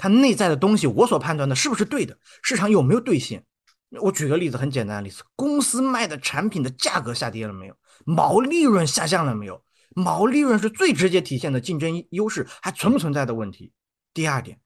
[0.00, 2.16] 它内在的东西，我所判断的是不是对的？
[2.42, 3.44] 市场有没有兑现？
[4.00, 7.76] 我举个例子，很简单的例子：公司卖的产品的价格下跌了没有？
[8.06, 9.62] 毛利润下降了没有？
[9.94, 13.72] 毛利润是最直接体现的竞争优势，还存不存在的问题？
[14.14, 14.58] 第二点，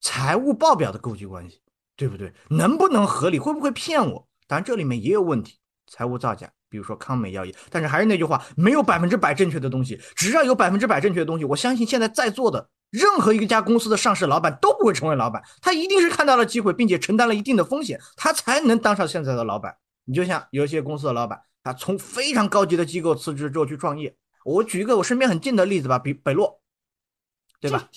[0.00, 1.60] 财务报表的勾稽关系，
[1.96, 2.32] 对不对？
[2.50, 3.40] 能不能合理？
[3.40, 4.28] 会不会骗我？
[4.46, 7.52] 当然，这里面也有问题，财务造假，比如说康美药业。
[7.68, 12.70] 但是还是那句话，没有百分之百正确的东西，只要有百分之百正确的东西，我相信现在在座的。
[12.90, 19.76] 任何一家公司的上市老板都不会成为老板，他一定是看到了机会，并且承担了一定的风险，他才能当上现在的老板。
[20.04, 24.16] 你就像有一些公司的老板，他从非常高级的机构辞职之后去创业。
[24.44, 26.60] 我举一个我身边很近的例子吧，比北洛，
[27.60, 27.88] 对吧？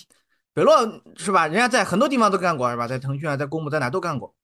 [0.54, 1.48] 北洛是吧？
[1.48, 2.86] 人家在很多地方都干过，是吧？
[2.88, 4.36] 在腾讯啊，在公募，在哪都干过。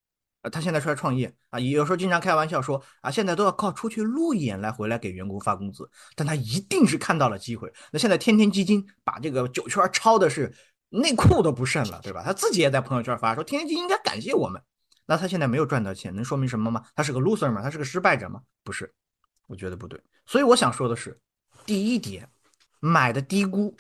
[0.50, 7.72] 他现在出来创业啊，有时候经常开玩笑说啊，现在都要靠出去路演来回来给员工发工资，但他一定是看到了机会。
[7.92, 10.54] 那现在天天基金把这个酒圈抄的是
[10.90, 12.24] 内裤都不剩了，对吧？
[12.24, 14.62] 他自己也在朋友圈发说，天天基金应该感谢我们。
[15.06, 16.84] 那他现在没有赚到钱，能说明什么吗？
[16.96, 17.62] 他是个 loser 吗？
[17.62, 18.42] 他是个失败者吗？
[18.64, 18.94] 不是，
[19.48, 20.02] 我觉得不对。
[20.26, 21.18] 所以我想说的是，
[21.66, 22.30] 第一点，
[22.82, 23.76] 买的低估，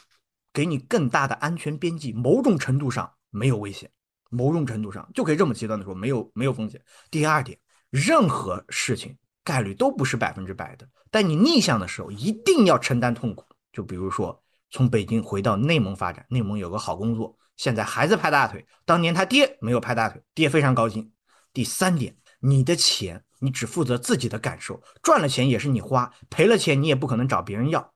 [0.53, 3.91] 给你更大的安全边际，某种程度上没有危险。
[4.29, 6.81] 某种程度上就可以这么极端的说，没有没有风险。
[7.09, 7.57] 第二点，
[7.89, 13.45] 任何事情概率都不是百分之百的，但你逆向的时候一定要承担痛苦。
[13.71, 21.11] 就比如说从北京回到内蒙发展，内蒙有个好工作，现在还在拍大腿，当年他爹没有拍大腿，爹非常高兴。
[21.53, 27.93] 第三点，你的钱你只负责自己的感受，赚了钱也是你花，赔了钱你也不可能找别人要。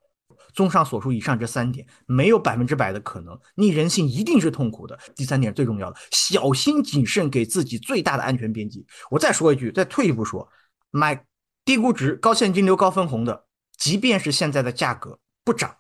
[0.54, 4.98] 综上所述，以上这三点没有百分之百的可能，逆人性一定是痛苦的。
[5.16, 8.86] 第三点最重要的，小心谨慎，给自己最大的安全边际。
[9.10, 10.48] 我再说一句，再退一步说，
[10.92, 11.26] 买
[11.66, 13.46] 低估值、高现金流、高分红的，
[13.78, 15.76] 即便是现在的价格不涨，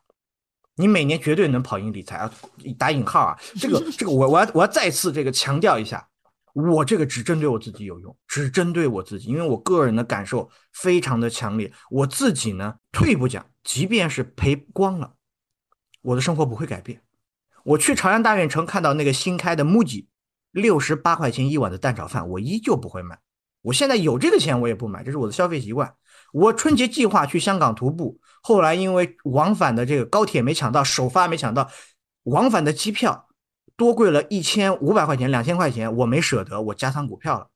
[0.75, 2.31] 你每年绝对能跑赢理财啊！
[2.77, 6.07] 打引号啊，这个这个，我我要我要再次这个强调一下。
[6.53, 11.71] 我这个只针对我自己有用，只针对我自己，因为我个人的感受非常的强烈。
[11.89, 15.13] 我自己呢，退一步讲，即便是赔光了，
[16.02, 17.02] 我的生活不会改变。
[17.63, 20.08] 我去朝阳大悦城看到那个新开的 MUJI，
[20.52, 23.19] 六十八块钱一碗的蛋炒饭，我依旧不会买。
[23.62, 25.93] 我现在有这个钱，我也不买，这是我的消费习惯。
[26.34, 31.69] 我春节计划去香港徒步，后来因为往返的这个高铁没抢到，首发没抢到，
[32.24, 33.28] 往返的机票。
[33.78, 37.47] 多贵了一千五百块钱，两千块钱，我没舍得，我加仓股票了，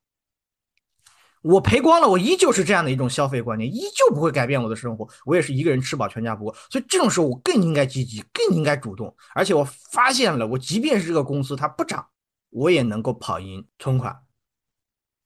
[1.46, 12.04] 我赔光了，我依旧是这样的一种消费观念，依旧不会改变我的生活，我也是一个人吃饱全家不饿，所以这种时候我更应该积极，更应该主动，而且我发现了，我即便是这个公司它不涨，
[12.50, 14.16] 我也能够跑赢存款。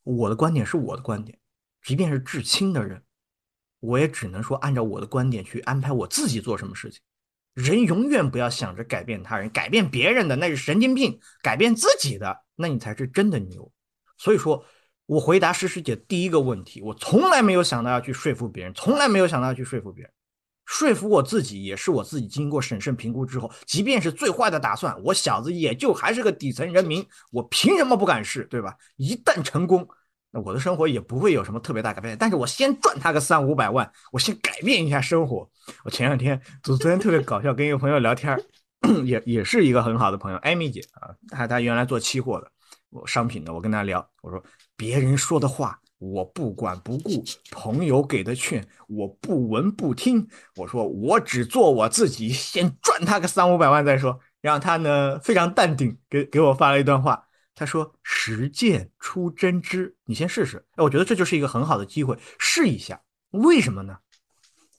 [0.02, 1.38] 我的观点是我的观点，
[1.82, 3.02] 即便是至亲的人，
[3.80, 7.00] 我也只能说按照我的观点去安排我自己做什么事情。
[7.54, 13.72] 人永远不要想着改变他人，改变别人的那是神经病，改变自己的那你才是真的牛。
[14.18, 14.62] 所以说，
[15.10, 20.12] 我回答诗诗姐第一个问题，我从来没有想到要去说服别人，从来没有想到要去说服别人。
[20.66, 28.72] 说服我自己，也是我自己经过审慎评估之后，即便是最坏的打算，我小子也就还是个底层人民，我凭什么不敢试，对吧？
[28.98, 29.84] 一旦成功，
[30.30, 32.16] 那我的生活也不会有什么特别大改变。
[32.16, 35.50] 但是我先赚他个三五百万，我先改变一下生活。
[35.82, 38.40] 我前两天，昨昨天特别搞笑，跟一个朋友聊天，
[39.04, 42.48] 也也是一个很好的朋友，艾米姐啊，她她原来做期货的，
[42.90, 44.40] 我商品的，我跟她聊，我说
[44.80, 45.78] 别人说的话。
[45.98, 50.26] 我不管不顾，朋友给的劝我不闻不听。
[50.56, 54.18] 我说我只做我自己，先赚他个三五百万再说。
[54.40, 57.22] 然后他呢非常淡定，给给我发了一段话。
[57.54, 63.02] 他说：“实践出真知，你先试试。”哎，我觉得这就是一个很好的机会，试一下。
[63.32, 63.98] 为什么呢？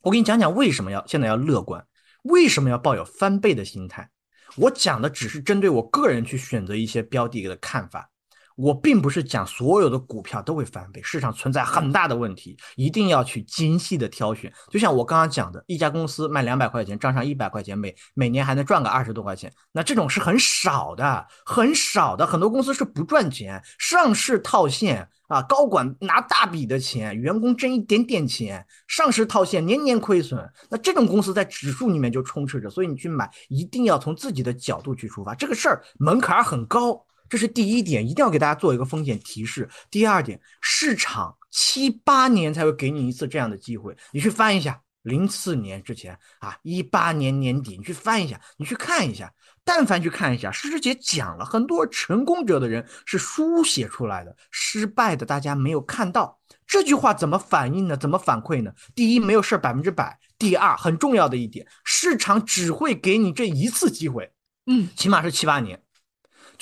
[0.02, 1.86] 我给你讲讲为什么要现在要乐观，
[2.24, 4.10] 为什么要抱有翻倍的心态。
[4.56, 8.10] 我讲的只是针对我个人去选择一些标的的看法。
[8.56, 14.52] 我并不是讲所有的股票都会翻倍，市场存在很大的问题，一定要去精细的挑选。
[14.70, 22.26] 就像我刚刚讲的，一家公司卖两百块钱，账上一百块钱，每每年还能赚个二十多块钱，那这种是很少的，很少的。
[22.26, 30.48] 很多公司是不赚钱，上市套现啊，高管拿大笔的钱，员工挣一点点钱，上市套现年年亏损。
[30.70, 37.06] 那这种公司在指数里面就充斥着，所以你去买一定要从自己的角度去出发，这个事儿门槛很高。
[37.32, 39.70] 这是第一点，一定要给大家做一个风险提示。
[39.90, 43.96] 第二点，市场七八年才会给你一次这样的机会。
[44.12, 49.34] 你去翻一下，零四年之前啊，一八年年底，你去翻一下，你去看一下。
[49.64, 56.38] 但凡去看一下，诗诗姐讲了很多成功者的人是书写出来的，失败的大家没有看到。
[56.68, 57.96] 这句话怎么反应呢？
[57.96, 58.74] 怎么反馈呢？
[58.94, 64.30] 第一，没有事百分之百；第二，很重要的一点，市场只会给你这一次机会，
[64.66, 65.82] 嗯，起码是七八年。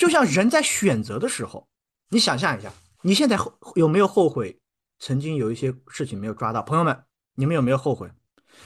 [0.00, 1.68] 就像人在选择的时候，
[2.08, 4.58] 你想象一下，你现在后有没有后悔
[4.98, 6.62] 曾经有一些事情没有抓到？
[6.62, 8.10] 朋友们，你们有没有后悔？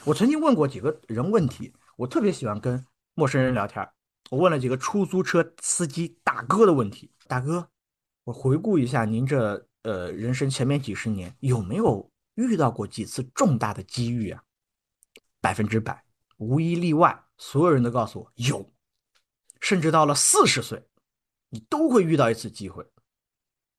[0.04, 3.84] 我曾经问过几个人问题，我特别喜欢跟陌生人聊天。
[4.30, 7.68] 我问了几个出租车司机大哥的问题：大哥，
[8.22, 14.40] 我回顾一下您这呃人生前面几十年，有没有遇到过几次重大的机遇啊？
[15.40, 16.04] 百分之百，
[16.36, 18.72] 无一例外，所有人都告诉我有，
[19.60, 20.80] 甚至到了四十岁。
[21.54, 22.84] 你都会遇到一次机会，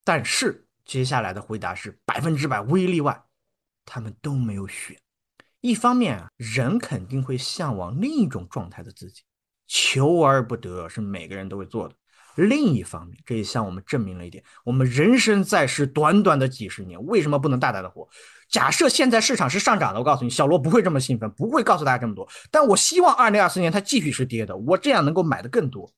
[0.06, 3.22] 但是接下来的回答是百分之百无一例外，
[3.84, 4.96] 他们都没有选。
[5.60, 9.24] 一方面啊，人肯定会向往另一种状态的自己，
[9.68, 11.94] 求而不得是每个人都会做的。
[12.36, 18.08] 另一方面，这也向我们证明了一点：我们人生在世，短短的几十年，为什么不能大胆的活？
[18.48, 22.26] 假设现在市场是上涨的，我告诉你，小罗不会这么兴奋，不会告诉大家这么多。
[22.50, 25.92] 但我希望二零二四年它继续是跌的，我这样能够买的更多。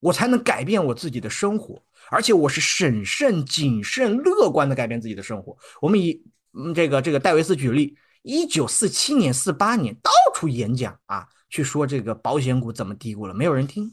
[0.00, 5.56] 我才能改变我自己的生活，而且我是审慎、谨慎、乐观的改变自己的生活。
[5.80, 13.90] 我们以嗯这个这个戴维斯举例，一九四七年、四八年到处演讲啊，去说这个保险股怎么低估了，没有人听。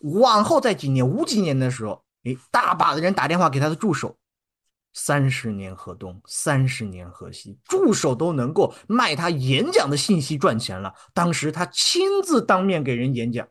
[0.00, 4.16] 往后在几年五几年的时候，哎，大把的人打电话给他的助手，
[4.92, 10.92] 三十年河东，三十年河西，助手都能够卖他演讲的信息赚钱了。
[11.14, 13.48] 当时他亲自当面给人演讲。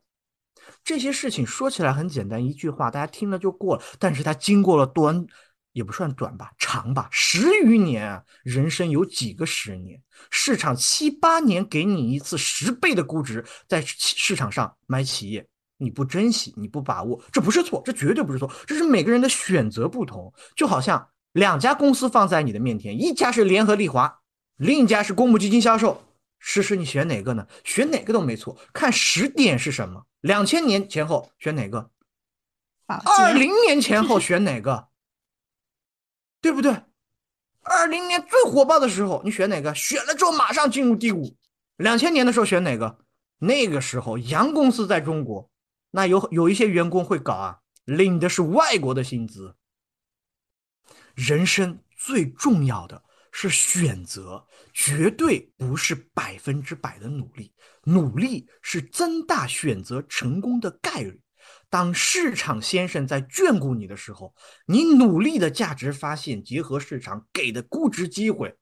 [0.88, 3.84] 这些事情说起来很简单，一句话大家听了就过了。
[4.00, 5.28] 但是它经过了短，
[5.73, 8.23] 也不算短吧，长吧，十余年。
[8.45, 10.02] 人生有几个十年？
[10.30, 15.45] 市场七八年给你一次十倍的估值，在市场上买企业，
[15.78, 20.34] 你不珍惜，你不把握，这不是错，这绝对不是错，这是每个人的选择不同。
[20.56, 24.21] 就好像两家公司放在你的面前，一家是联合利华，
[24.56, 26.02] 另一家是公募基金销售。
[26.39, 27.47] 诗诗，你选哪个呢？
[27.63, 30.06] 选哪个都没错，看时点是什么。
[30.21, 31.91] 两千年前后选哪个？
[32.88, 34.88] 二零年前后选哪个？
[36.39, 36.84] 对不对？
[37.62, 39.76] 二零年最火爆的时候，你选哪个？
[39.76, 41.36] 选了之后马上进入低谷。
[41.76, 43.00] 两千年的时候选哪个？
[43.39, 45.50] 那个时候洋公司在中国，
[45.91, 49.56] 那有有一些员工会搞啊，领的是外国的薪资。
[51.13, 53.04] 人生最重要的
[53.39, 54.43] 是选择。
[54.73, 61.19] 绝对不是百分之百的努力，努力是增大选择成功的概率。
[61.69, 64.34] 当市场先生在眷顾你的时候，
[64.65, 68.56] 你努力的价值发现结合市场给的估值机会，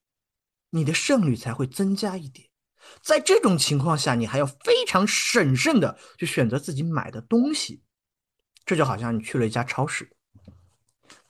[0.70, 2.48] 你的胜率才会增加一点。
[3.02, 7.82] 在这种情况下，你还要非常审慎的去选择自己买的东西。
[8.66, 10.15] 这就好像你去了一家超市，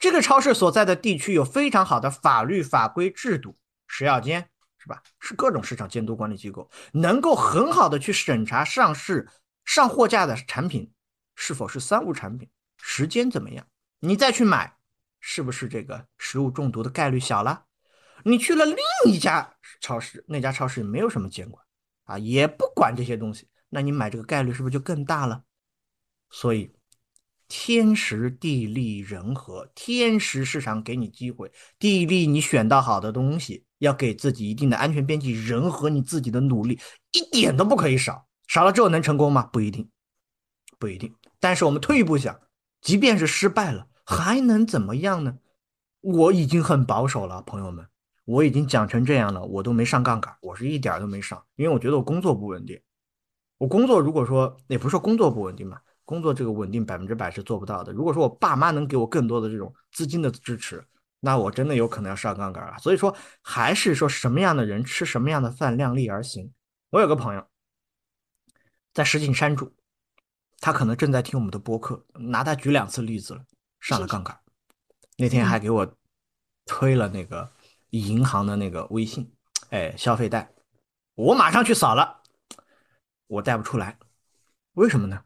[0.05, 4.49] 这个超市所在的地区有非常好的法律法规制度，食药监。
[4.77, 5.01] 是吧？
[5.19, 9.27] 是各种市场监督管理机构能够很好的去审查上市
[9.63, 10.91] 上货架的产品
[11.33, 12.47] 是否是三无产品，
[12.79, 13.65] 时间怎么样？
[14.01, 14.77] 你再去买，
[15.19, 17.65] 是不是这个食物中毒的概率小了？
[18.25, 18.77] 你去了另
[19.07, 21.65] 一家超市，那家超市没有什么监管，
[22.03, 25.41] 啊，也不管这些东西，那你买这个概率是不是就更大了？
[26.29, 26.74] 所以，
[27.47, 36.79] 天时地利人和，天时市场给你机会，地利你选到好的东西，要给自己一定的安全边际，人和你自己的努力
[37.11, 39.43] 一点都不可以少，少了之后能成功吗？
[39.51, 39.89] 不一定，
[40.79, 41.13] 不一定。
[41.39, 42.39] 但是我们退一步想，
[42.81, 45.37] 即便是失败了，还能怎么样呢？
[46.01, 47.87] 我已经很保守了，朋友们。
[48.25, 52.81] 我已经讲成这样了，我都没上杠杆，我是一点都没上，因为我觉得我工作不稳定。
[53.59, 57.91] 我工作如果说也不是说工作不稳定嘛，工作这个稳定百分之百是做不到的。
[57.91, 60.85] 如果说我爸妈能给我更多的这种资金的支持，
[61.19, 62.77] 那我真的有可能要上杠杆啊。
[62.77, 66.53] 所以说，还是说什么样的人吃什么样的饭，量力而行。
[66.91, 67.45] 我有个朋友
[68.93, 69.73] 在石景山住，
[70.59, 73.43] 他可能正在听我们的播客，拿他举两次例子了，
[73.79, 74.39] 上了杠杆。
[75.17, 75.95] 那天还给我
[76.65, 77.51] 推了那个。
[77.91, 79.31] 银行的那个微信，
[79.69, 80.51] 哎，消费贷，
[81.13, 82.23] 我马上去扫了，
[83.27, 83.97] 我贷不出来，
[84.73, 85.23] 为什么呢？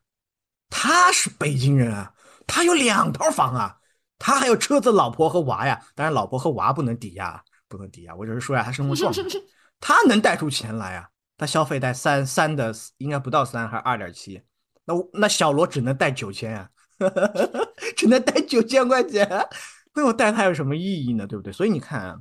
[0.70, 2.13] 他是北京人啊，
[2.47, 3.78] 他有两套房啊，
[4.17, 5.82] 他还有车子、老婆和娃呀。
[5.95, 8.15] 当然，老婆和娃不能抵押，不能抵押。
[8.15, 9.26] 我只是说呀，他生活状况，
[9.80, 11.09] 他能贷出钱来啊。
[11.38, 14.41] 他消费贷三三的，应该不到三，还二点七。
[14.86, 16.70] 那那小罗只能贷九千呀，
[17.95, 19.28] 只能贷九千块钱，
[19.93, 21.26] 那我贷他有什么意义呢？
[21.28, 21.51] 对不对？
[21.51, 22.20] 所以你看啊。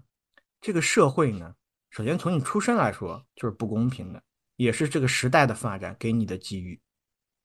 [0.61, 1.53] 这个社会呢，
[1.89, 4.21] 首先从你出生来说就是不公平的，
[4.57, 6.81] 也是这个时代的发展给你的机遇。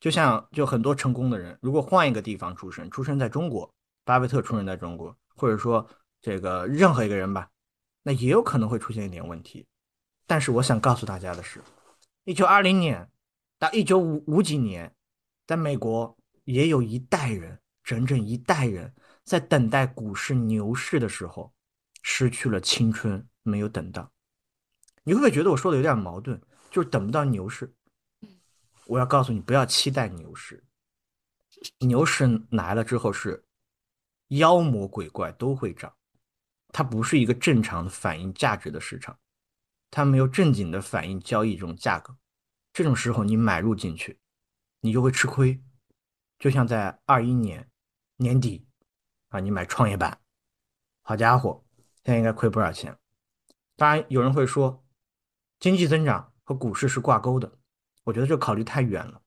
[0.03, 3.73] 就像就很多成功的人，如果换一个地方出生，出生在中国，
[4.03, 5.87] 巴菲特出生在中国，或者说
[6.21, 7.49] 这个任何一个人吧，
[8.01, 9.65] 那也有可能会出现一点问题。
[10.27, 11.61] 但是我想告诉大家的是，
[12.25, 13.09] 一九二零年
[13.57, 14.93] 到一九五五几年，
[15.47, 18.93] 在美国也有一代人，整整一代人
[19.23, 21.53] 在等待股市牛市的时候。
[22.05, 24.11] 失去了青春，没有等到，
[25.05, 26.37] 你会不会觉得我说的有点矛盾？
[26.69, 27.73] 就是等不到牛市。
[28.85, 30.63] 我要告诉你，不要期待牛市。
[31.79, 33.45] 牛市来了之后是
[34.29, 35.95] 妖魔鬼怪都会涨，
[36.69, 39.17] 它不是一个正常的反映价值的市场，
[39.89, 42.17] 它没有正经的反映交易这种价格。
[42.73, 44.19] 这种时候你买入进去，
[44.81, 45.61] 你就会吃亏。
[46.39, 47.69] 就像在二一年
[48.17, 48.67] 年底
[49.29, 50.19] 啊，你买创业板，
[51.03, 51.63] 好家伙！
[52.03, 52.97] 现在应该亏不少钱。
[53.77, 54.83] 当然，有人会说，
[55.59, 57.59] 经济增长和股市是挂钩的。
[58.03, 59.21] 我觉得这考虑太远了，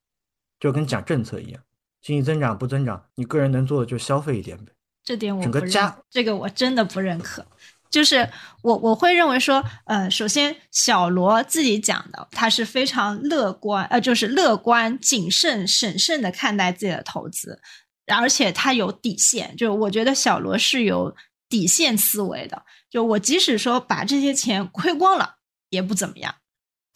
[0.61, 1.62] 就跟讲政策一样，
[2.03, 4.72] 经济增长不增长，你个人能做的就消费一点呗。
[5.05, 7.47] 这点我整个家这个我真的不认可。
[7.89, 8.29] 就是
[8.62, 17.61] 我我会认为说，呃，首先小罗自己讲的，他是非常乐观，呃，就是乐观、谨慎、审慎的看待自己的投资，
[18.07, 19.57] 而且他有底线。
[19.57, 21.14] 就我觉得小罗是有。
[21.49, 25.37] 底线思维的，就我即使说把这些钱亏光了
[25.70, 26.35] 也不怎么样。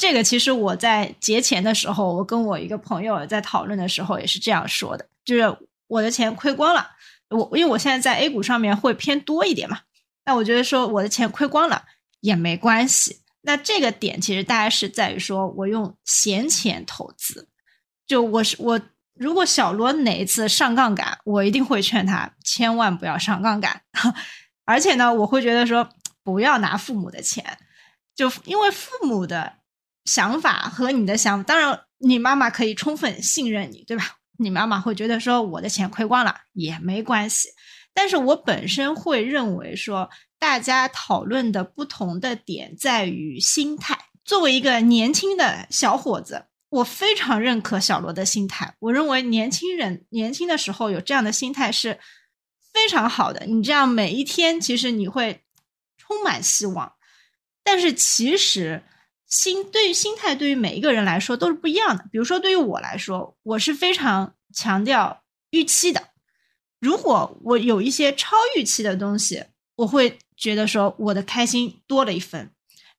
[0.00, 5.54] 这个其实我在节前的时候，我跟我一个朋友在讨论的时候也是这样说的，就是
[5.88, 6.90] 我的钱亏光了，
[7.28, 9.80] 我因为我现在在 A 股上面会偏多一点嘛，
[10.24, 11.84] 那我觉得说我的钱亏光了
[12.20, 13.20] 也没关系。
[13.42, 17.48] 那这个点其实大概是在于说我用闲钱投资，
[18.06, 18.80] 就我是我。
[19.14, 23.82] 如果小罗哪一次上杠杆，我一定会劝他千万不要上杠杆。
[24.64, 25.86] 而且呢，我会觉得说
[26.22, 27.44] 不要拿父母的钱，
[28.16, 29.52] 就因为父母的
[30.10, 34.16] 想法和你的想法，当然你妈妈可以充分信任你，对吧？
[34.38, 37.48] 你妈妈会觉得说我的钱亏光了也没关系。
[37.94, 43.96] 但是我本身会认为说，大家讨论的不同的点在于心态。
[44.24, 46.46] 作为一个年轻的小伙子。
[46.70, 51.98] 我非常认可小罗的心态，我认为年轻人年轻的时候有这样的心态是
[52.72, 53.44] 非常好的。
[53.44, 55.42] 你这样每一天，其实你会
[55.98, 56.92] 充满希望。
[57.64, 58.84] 但是其实
[59.30, 62.04] 心对于心态，对于每一个人来说都是不一样的。
[62.12, 66.08] 比如说，对于我来说，我是非常强调预期的。
[66.80, 69.44] 如果我有一些超预期的东西，
[69.76, 72.50] 我会觉得说我的开心多了一分。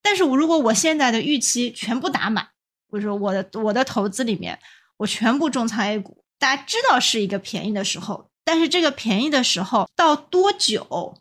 [0.01, 2.47] 但是我如果我现在的预期全部打满。
[2.91, 4.59] 比如说我的我的投资里面，
[4.97, 11.17] 我全部重仓 A 股，大家知道是一个便宜的时候，但是这个便宜的时候到多久，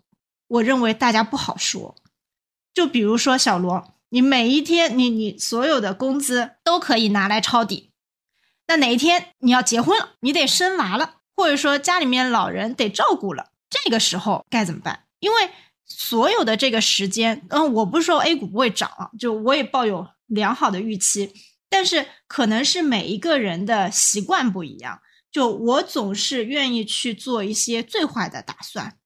[0.49, 1.95] 我认为大家不好说。
[2.75, 7.93] 就比如说小罗，你每一天你你所有的工资都可以拿来抄底，
[8.67, 15.05] 那哪一天你要结婚了，你得生娃了，或者说家里面老人得照顾了，这个时候该怎么办？
[15.21, 15.51] 因为
[15.87, 21.33] 所有的这个时间，嗯，我不是说 A 股不会涨啊，就我也抱有良好的预期。
[21.69, 25.01] 但是可能是每一个人的习惯不一样，
[25.31, 28.97] 就我总是愿意去做一些最坏的打算，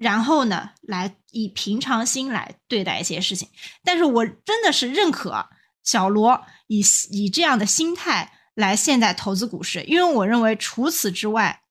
[0.00, 3.46] 然后呢，来以平常心来对待一些事情。
[3.84, 5.46] 但是我真的是认可
[5.84, 11.64] 小罗以以这样的心态来现在投资股市，因为我认为除此之外，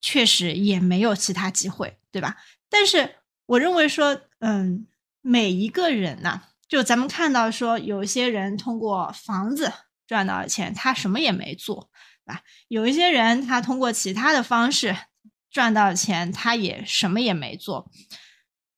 [0.00, 2.36] 确实也没有其他机会，对吧？
[2.70, 4.86] 但是我认为说，嗯，
[5.20, 9.70] 每一个人呐，就咱们看到说，有一些人通过房子
[10.06, 11.90] 赚到了钱，他什么也没做，
[12.24, 12.40] 对吧？
[12.68, 14.96] 有一些人他通过其他的方式
[15.56, 17.90] 赚到钱，他也什么也没做。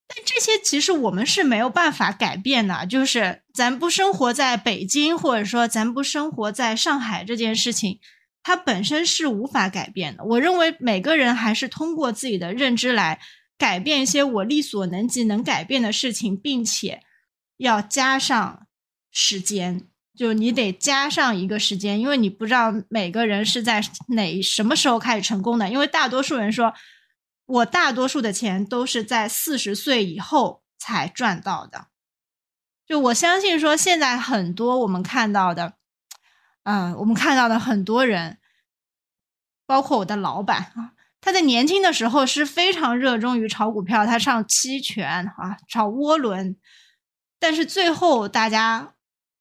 [0.07, 7.99] 但这些其实我们是没有办法改变的，就是咱不生活在北京，或者说咱不生活在上海这件事情，
[8.45, 10.22] 它本身是无法改变的。
[10.22, 13.18] 我认为每个人还是通过自己的认知来
[13.59, 17.03] 改变一些我力所能及能改变的事情，并且
[17.57, 18.68] 要加上
[19.11, 26.74] 时间，就你得加上一个时间，因为你不知道每个人是在哪什么时候开始成功的，因为大多数人说。
[27.48, 31.86] 我大多数的钱都是在四十岁以后才赚到的，
[32.86, 35.72] 就我相信说，现在很多我们看到的，
[36.64, 38.36] 嗯，我们看到的很多人，
[39.64, 40.92] 包括我的老板啊，
[41.22, 45.08] 他在年轻的时候是非常热衷于炒股票，他上期权
[45.38, 46.54] 啊，炒涡轮，
[47.38, 48.92] 但是最后大家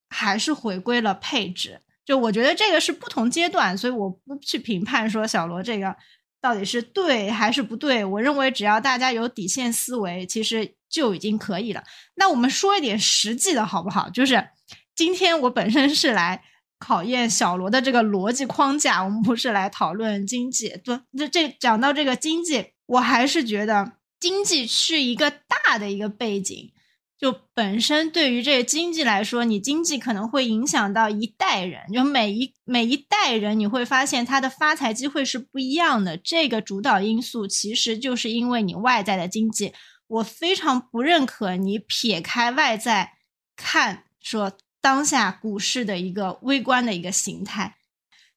[0.09, 1.81] 还是回归了配置。
[2.05, 5.95] 就我觉得这个是不同阶段，所以我不去评判说小罗这个。
[6.39, 8.05] 到底是对还是不对？
[8.05, 11.83] 我认为只要大家有底线思维，其实就已经可以了。
[12.15, 14.07] 那我们说一点实际的好不好？
[14.11, 14.47] 就是
[14.95, 16.43] 今天我本身是来
[16.77, 20.69] 考验小罗的这个逻辑框架，我们不是来讨论经济。
[20.85, 26.71] 对，这这讲到这个经济，我还是觉得经济是一个大的一个背景。
[27.19, 36.15] 就本身对于这个经济来说，你经济可能会影响到一代人，就每一每一代人，你会发现他的发财机会是不一样的。
[36.15, 39.73] 这个主导因素其实就是因为你外在的经济。
[40.07, 43.13] 我非常不认可你撇开外在
[43.55, 47.75] 看，说当下股市的一个微观的一个形态。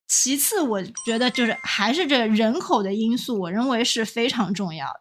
[0.09, 5.00] 其次，我觉得就是还是这人口的因素，我认为是非常重要。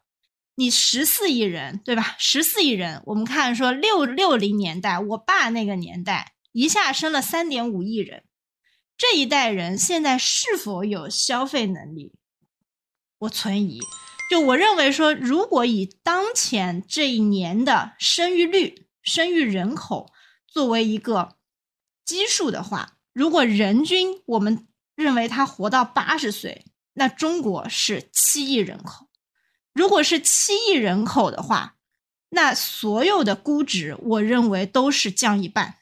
[0.60, 2.18] 你十四亿人，对吧？
[2.20, 8.26] 十四亿人，我们看说六六零年代，我爸那个年代一下生了三点五亿人，
[8.98, 12.12] 这一代人现在是否有消费能力？
[13.20, 13.80] 我存疑。
[14.30, 20.12] 就我认为说，如果以当前这一年的生育率、生育人口
[20.46, 21.38] 作为一个
[22.04, 29.09] 基数的话，如果人均我们认为他活到八十岁，那中国是七亿人口。
[29.80, 31.76] 如果是七亿人口的话，
[32.32, 35.76] 那所有的估值，我认为都是降一半。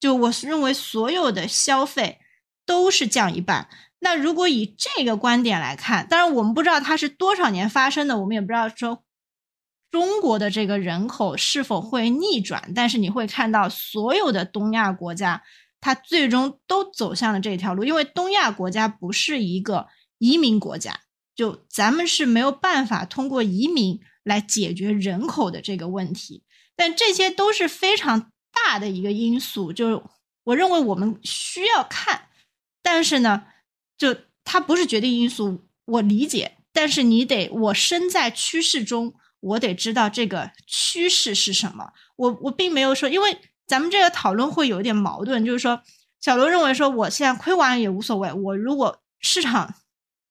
[0.00, 2.18] 就我认为所有的消费
[2.64, 3.68] 都是降一半。
[3.98, 9.04] 那如果以这个观点来看，当然我们不知道它是多少年发生的，我们也不知道说
[9.90, 12.72] 中国的这个人口是否会逆转。
[12.74, 15.42] 但是你会看到所有的东亚国家，
[15.78, 21.00] 它最终都走向了这条路，因为东亚国家不是一个移民国家。
[21.42, 26.44] 就咱们是没有办法通过移民来解决人口的这个问题，
[26.76, 29.72] 但这些都是非常大的一个因素。
[29.72, 30.04] 就
[30.44, 32.28] 我认为我们需要看，
[32.80, 33.42] 但是呢，
[33.98, 35.64] 就它不是决定因素。
[35.84, 41.90] 我理解，但是你得我身在趋势中，我得知道这个趋势是什么。
[42.14, 43.36] 我我并没有说，因为
[43.66, 45.82] 咱们这个讨论会有一点矛盾，就是说
[46.20, 49.74] 小罗认为说我现在亏完也无所谓，我如果市场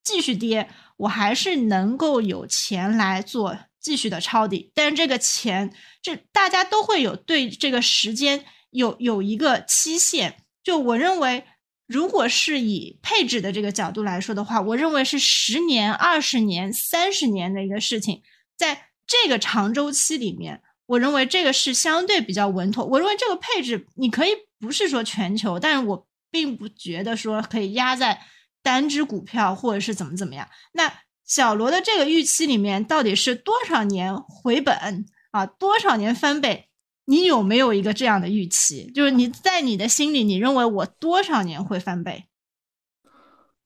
[0.04, 0.68] 继续跌。
[0.98, 10.36] 我还是能够有钱来做继续的抄底，但是这个钱，这大家都会有对这个时间有有一个期限。
[10.62, 11.44] 就我认为，
[11.88, 18.22] 如果是以配置的这个角度来说的话，我认为是十年、二十年、三十年的一个事情，
[18.56, 22.84] 在这个长周期里面，我认为这个是相对比较稳妥。
[22.84, 24.30] 我认为这个配置你可以
[24.60, 28.22] 不是说全球，但是我并不觉得说可以压在。
[28.62, 30.48] 单只股票或者是怎么怎么样？
[30.72, 30.92] 那
[31.24, 35.46] 小罗的这个预期里面到底是多少年回本啊？
[35.46, 36.68] 多少年翻倍？
[37.06, 38.92] 你有没有一个这样的预期？
[38.92, 42.26] 就是你在你的心里，你认为我多少年会翻倍？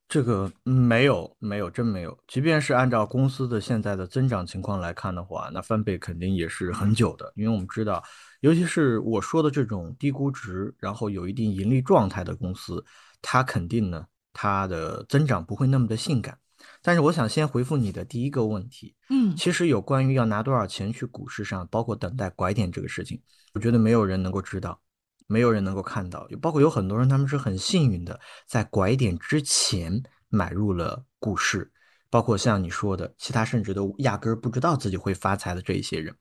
[0.09, 2.17] 这个没有，没有，真没有。
[2.29, 7.33] 即便是按照公司的现在的增长情况来看的话，那翻倍肯定也是很久的。
[7.35, 8.03] 因为我们知道，
[8.41, 12.85] 尤其是我说的这种低估值，然后有一定盈利状态的公司，
[13.21, 14.07] 它肯定呢。
[14.39, 16.39] 它的增长不会那么的性感，
[16.83, 23.19] 但是我想先回复你的第一个问题，嗯，其实有关于要拿多少钱去股市上，包括等待拐点这个事情，
[23.55, 24.79] 我觉得没有人能够知道，
[25.27, 31.73] 没有人能够看到，包括有很多人他们是很幸运的，在拐点之前买入了股市，
[32.11, 36.15] 包括像你说的，其他甚至都压根儿不知道自己会发财的这一些人，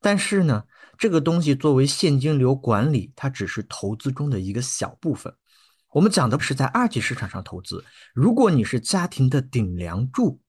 [0.00, 0.64] 但是呢，
[0.98, 5.32] 这个东西作为现金流管理，它只是投资中的一个小部分。
[5.92, 7.84] 我们讲的是在二级市场上投资。
[8.14, 10.40] 如果你是家庭的顶梁柱，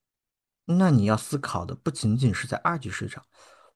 [0.66, 3.26] 那你要思考的不仅仅是在二级市场，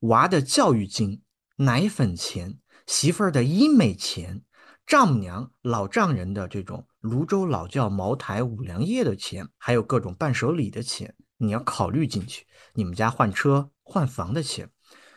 [0.02, 1.22] 娃的教育金、
[1.58, 4.42] 奶粉钱、媳妇儿的医美钱、
[4.86, 12.46] 丈母娘、老丈人的这种泸州老窖茅台五粮液的钱，还有各种伴手礼的钱，你要考虑进去。
[12.76, 14.70] 你们家换车换房的钱。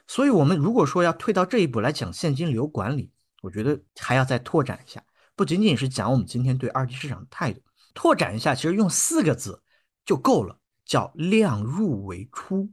[0.08, 5.00] 所以，我们如果说要退到这一步来讲现金流管理，我觉得还要再拓展一下，
[5.40, 7.62] 不仅仅是讲我们今天对二级市场的态度，
[7.94, 9.62] 拓展一下，其实用四个字
[10.04, 12.70] 就够了，叫量入为出。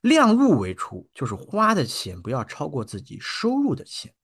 [0.00, 4.14] 量入为出就是花的钱不要超过自己收入的钱。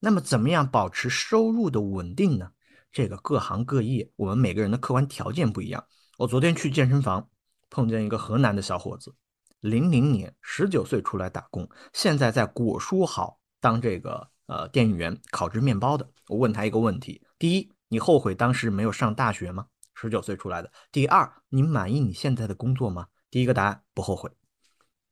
[0.00, 2.50] 那么，怎么样保持收入的稳定呢？
[2.90, 5.86] 这个各行各业，我们每个人的客观条件不一样。
[6.18, 7.30] 我昨天去健身房，
[7.70, 9.14] 碰见一个河南的小伙子。
[9.60, 16.06] 零零年，十九岁出来打工，现在在果蔬好当这个呃店员，烤制面包的。
[16.28, 19.66] 我问他一个问题：第一，你后悔当时没有上大学吗？
[19.94, 20.70] 十九岁出来的。
[20.90, 23.06] 第二，你满意你现在的工作吗？
[23.30, 24.30] 第一个答案不后悔，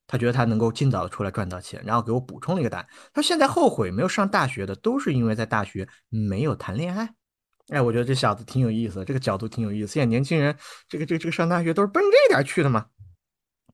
[0.07, 1.83] 他觉得他能够尽早的出来赚到钱。
[1.87, 7.15] 然后给我补充了一个答案，他现在后悔没有上大学的，都是因为在大学没有谈恋爱。
[7.69, 9.93] 哎，我觉得这小子挺有意思，这个角度挺有意思。
[9.95, 10.55] 现在年轻人，
[10.87, 12.87] 这个这个这个上大学都是奔这点去的嘛。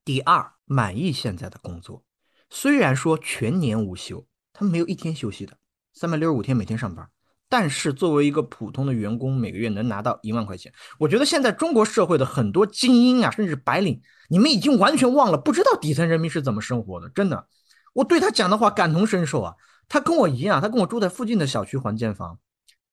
[0.05, 0.53] 第二。
[0.69, 2.03] 满意现在的工作，
[2.51, 4.27] 虽然说全年无休，
[4.59, 5.55] 他没有一天休息的，
[5.93, 7.07] 三百六十五天每天上班。
[7.47, 10.73] 但是作为一个普通的员工，每个月能拿到一万块钱。
[10.99, 14.01] 我觉得现在中国社会的很多精英啊，甚至白领，
[14.31, 17.11] 你们已经完全忘了，不知道底层人民是怎么生活的。
[17.11, 17.47] 真的，
[17.93, 19.55] 我对他讲的话感同身受啊。
[19.89, 22.39] 他跟我一样，他跟我住在附近的小区还建房，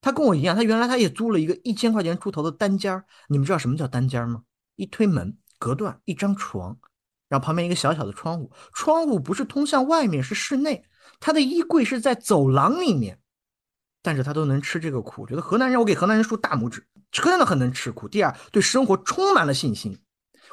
[0.02, 4.42] 他跟我一样，他原来他也租了一个一千块钱出头的单间你们知道什么叫单间吗？
[4.76, 6.76] 一推门，隔断一张床。
[7.28, 10.84] 然后旁边一个小小的窗户，窗户不是通向外面，是室内。
[11.20, 13.18] 他的衣柜是在走廊里面，
[14.02, 15.26] 但是他都能吃这个苦。
[15.26, 18.08] 觉得河南人，我给河南人竖大拇指，真的很能吃苦。
[18.08, 19.98] 第二，对生活充满了信心。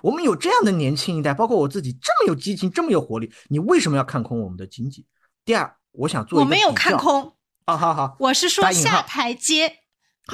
[0.02, 5.06] 我们有这样的年轻一代，包括我自己，这么有激情，这么有活力，你为什么要看空我们的经济？
[5.44, 7.36] 第二，我想做，我没有看空。
[7.66, 9.80] 好好好，我是说下台阶，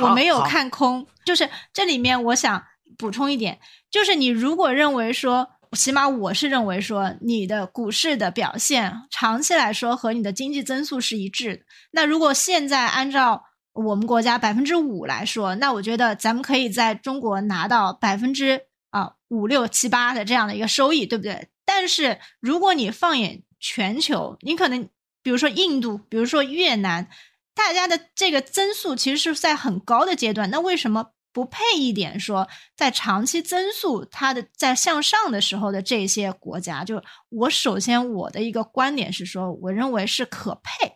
[0.02, 1.08] 我没有看空。
[1.26, 2.64] 就是这里面，我想
[2.98, 3.60] 补充一点，
[3.90, 5.50] 就是你如果认为说。
[5.74, 11.64] 起码我是认为说，你的股市的表现长期来说和你的经济增速是一致的。
[11.92, 13.44] 那如果现在按照
[13.74, 18.62] 我们国家百分之五来说，那我觉得咱们可以在中国拿到百分之
[18.92, 21.50] 啊五六七八的这样的一个收益，对不对？
[21.66, 24.88] 但是如果你放眼全球，你可能
[25.22, 27.08] 比如说印度，比如说越南，
[27.54, 31.12] 大家的这个增速其实是在很高的阶段，那为什么？
[31.38, 40.94] 不配一点说，在长期增速它的在向上的时候的这些国家，就我首先我的一个观点是说，我认为是可配。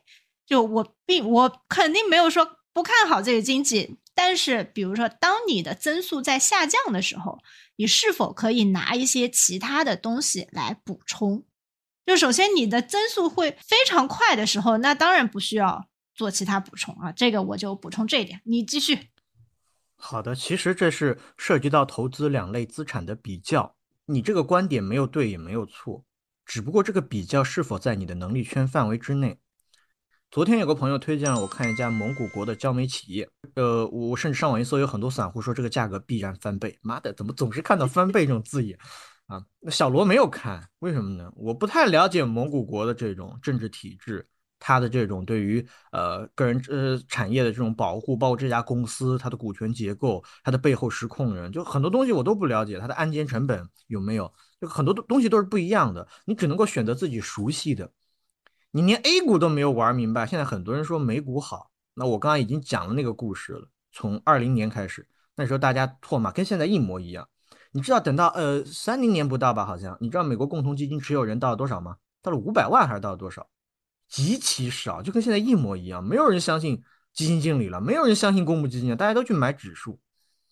[0.48, 7.38] 就我并我肯定没有说不看好这个经济，但是比如说，当你的增速在下降的时候，
[7.76, 11.44] 你是否可以拿一些其他的东西来补充？
[12.08, 15.86] 就首先你的增速会非常快的时候，那当然不需要
[16.16, 17.12] 做其他补充啊。
[17.12, 19.11] 这个我就补充这一点，你继续。
[20.04, 23.76] 好的，其实这是涉及到投资两类资产的比较，
[24.06, 26.04] 你这个观点没有对也没有错，
[26.44, 29.38] 只不过这个比较是否在你的能力圈范围之内。
[30.32, 36.80] 昨天有个朋友推荐了我看一家蒙古国的焦煤企业，呃，我甚至上网一搜，有很多散户说这个价格必然翻倍。
[36.82, 38.76] 妈的，怎么总是看到翻倍这种字眼
[39.28, 39.46] 啊？
[39.60, 41.32] 那小罗没有看，为什么呢？
[41.36, 44.28] 我不太了解蒙古国的这种政治体制。
[44.64, 52.80] 他的这种对于呃个人呃产业的这种保护，包括这家公司它的股权结构，它的背后实控人，就很多东西我都不了解。
[52.80, 54.32] 它的案件成本有没有？
[54.62, 56.08] 就很多东东西都是不一样的。
[56.26, 57.92] 你只能够选择自己熟悉的。
[58.70, 63.68] 你连 A 股都没有玩明白，现在很多人说美股好，那我刚刚已经讲了那个故事了。
[63.92, 67.28] 从二零年开始，那时候大家唾骂，跟现在一模一样。
[67.72, 69.66] 你知道等到呃三零年不到吧？
[69.66, 71.98] 好像你知道美国共同基金持有人到了多少吗？
[72.22, 73.48] 到了五百万还是到了多少？
[74.12, 76.84] 极其少，就跟现在一模一样，没有人相信
[77.14, 80.00] 基金经理了，没有人相信公募基金了，大家都去买指数。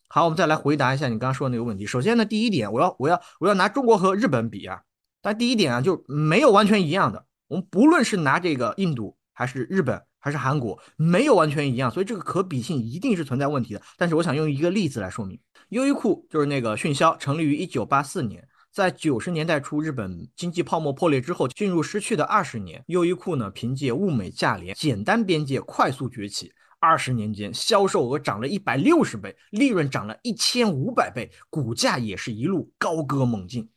[0.08, 1.86] 好，我们再来回答一下你刚刚说的那个问题。
[1.86, 4.82] 首先呢，第一点，我要我要我要拿中国和日本比啊，
[5.22, 7.26] 但第一点啊，就没有完全一样的。
[7.48, 13.82] 我们不论是拿这个印度还是日本还是韩国，没有完全一样，所以这个可比性一定是存在问题的。
[13.98, 15.40] 但是我想用一个例子来说明，
[15.70, 18.48] 优衣库就是那个迅销，成立于一九八四年。
[18.72, 26.54] 在九十年代初，日本经济泡沫破裂之后，进入失去的二十年，优衣库呢凭借物美价廉、简单边界快速崛起。
[26.80, 33.70] 二十年间，销售额涨了一百六十倍，利润涨了一千五百倍，股价也是一路高歌猛进。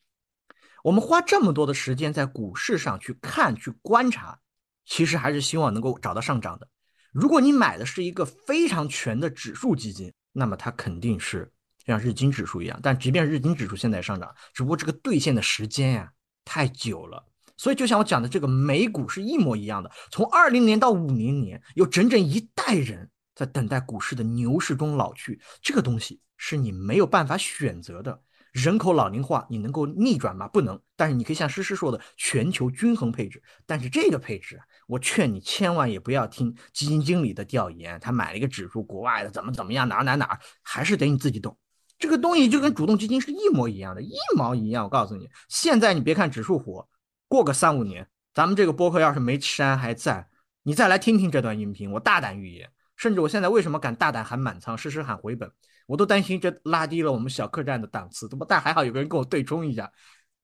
[0.85, 4.39] 我们花这么多的时间在股市上去看、去观察，
[4.85, 6.69] 其实还是希望能够找到上涨的。
[7.13, 11.51] 如果你买的是一个非常全的指数基金，那么它肯定是
[11.87, 12.79] 像日经指数一样。
[12.83, 16.13] 但即便日经指数现在上涨，只不过这个兑现的时间呀
[16.45, 17.25] 太久了。
[17.57, 19.91] 所以就像我讲的，这个美股是一模一样的。
[20.11, 25.41] 从二零年到五零年，有整整一代人在等待股市的牛市中老去。
[25.61, 28.21] 这个东西是你没有办法选择的。
[28.53, 30.47] 人口老龄化，你能够逆转吗？
[30.47, 30.79] 不能。
[30.95, 33.43] 但是你可以像诗诗说的，全球均衡配置。
[33.65, 41.57] 但是这个配置啊，我劝你千万也不要听基金经理的调研，他买了一个指数，国外的怎么怎么样，哪哪哪，还是得你自己懂。
[42.03, 44.83] 这个东西就跟主动基金是一模一样的，一毛一样。
[44.83, 46.89] 我告诉你，现在你别看指数火，
[47.29, 50.27] 过个三五年，咱们这个播客要是没删还在，
[50.65, 55.49] 你再来听听这段音频，我大胆预言，甚至我现在为什么敢大胆喊满仓，实时喊回本？
[55.87, 58.45] 我都担心这拉低了我们小客栈的档次，不？
[58.45, 59.93] 但还好有个人跟我对冲一下，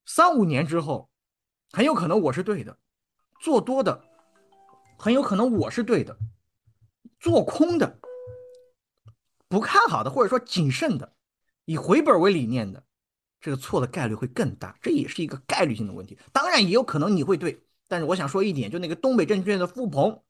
[0.07, 1.11] 三五年之后，
[1.73, 2.79] 很有可能我是对的，
[3.41, 4.01] 做多的，
[4.97, 6.17] 很有可能我是对的，
[7.19, 7.99] 做空的，
[9.49, 11.13] 不看好的或者说谨慎的，
[11.69, 12.83] 以回本为理念的，
[13.43, 16.19] 这个错的概率会更大，这也是一个概率性的问题。
[16.33, 20.23] 当然也有可能你会对，但是我想说一点，就那个东北证券的付鹏，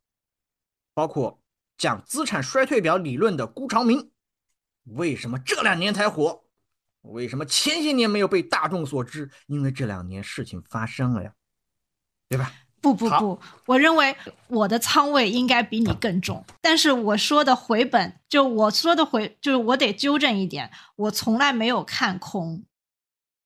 [0.94, 1.40] 包括
[1.76, 4.10] 讲资产衰退表理论的辜长明。
[4.82, 6.42] 为什么这两年才火？
[7.02, 9.30] 为什么前些年没有被大众所知？
[9.46, 11.32] 因为这两年事情发生了呀，
[12.28, 12.52] 对吧？
[12.80, 14.16] 不不不，我认为
[14.48, 16.44] 我的仓位应该比你更重。
[16.60, 22.64] 但是我说的回本，就我说的回，就是我得纠正一点，我从来没有看空。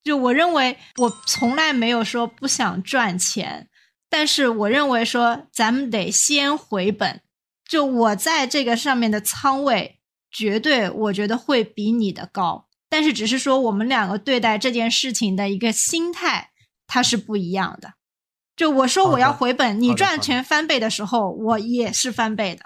[0.02, 3.68] 就我认为，我从来没有说不想赚钱，
[4.08, 7.20] 但是我认为说咱们得先回本。
[7.68, 9.98] 就我在这个上面的仓位。
[10.34, 16.52] 绝对，我觉得会比你的高，但是只是说我们两个对待这件事情的一个心态，
[16.86, 17.92] 它是不一样的。
[18.62, 22.62] 就我说我要回本，你赚钱翻倍的时候，我也是翻倍的。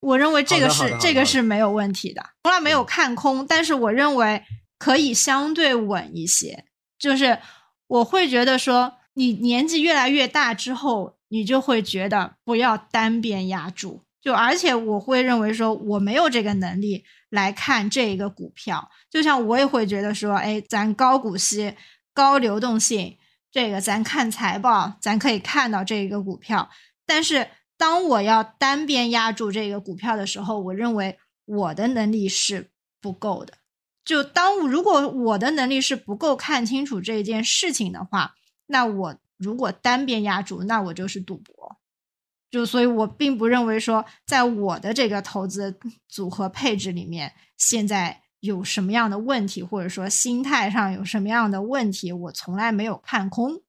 [0.00, 4.42] 我认为这个是这个是没有问题的，从来没有看空，但是我认为
[4.78, 6.64] 可以相对稳一些。
[6.98, 7.38] 就是
[7.86, 14.04] 我会觉得说，你年纪越来越大之后，你就会觉得不要单边压住。
[14.22, 21.74] 就而且我会认为说我没有这个能力来看这一个股票，就像我也会觉得说，哎，咱高股息、
[22.14, 23.18] 高流动性，
[23.50, 26.70] 这个咱看财报，咱可以看到这一个股票。
[27.06, 32.70] 但是当我要单边压住这个股票的时候，我认为我的能力是
[33.00, 33.54] 不够的。
[34.04, 38.34] 就当如果我的能力是不够看清楚这件事情的话，
[38.66, 41.76] 那我如果单边压住，那我就是赌博。
[42.48, 45.78] 就所以，我并不认为说，在我的这个投资
[46.08, 53.62] 组合配置里面，现在有什么样的问题，或者说心态上有什么样的问题，我从来没有看空。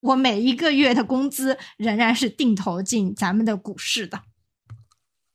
[0.00, 4.22] 我每一个月的工资仍然是定投进咱们的股市的。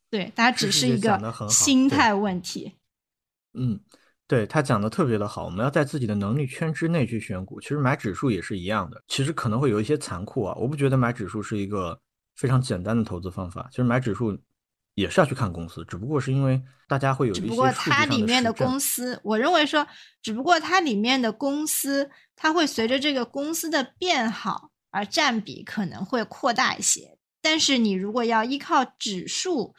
[0.09, 2.77] 对，它只是一个心态问题。
[3.53, 3.79] 嗯，
[4.27, 7.59] 对他讲的特别的好，我们要在自己的能力圈之内去选股。
[7.59, 10.55] 其实买指数也是一样的，其实可能会有一些残酷啊。
[10.55, 11.99] 我不觉得买指数是一个。
[12.37, 14.35] 非常简单的投资方法，其实买指数
[14.95, 17.41] 也是要去看公司，只不过是因为大家会有一些。
[17.41, 19.87] 只不过它里面的公司，我认为说，
[20.21, 27.17] 只不过它里面的公司，它会随着这个公司的变好而占比可能会扩大一些。
[27.41, 29.73] 但是你如果要依靠指数，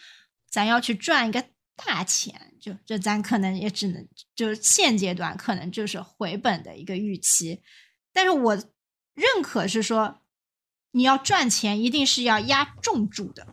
[0.50, 1.44] 咱要去赚一个
[1.76, 7.62] 大钱，就就咱可能也只能就是现阶段可能就是回本的一个预期。
[8.12, 8.54] 但是我
[9.14, 10.18] 认可是说。
[10.94, 13.46] 你要赚钱，一定是要压重注的。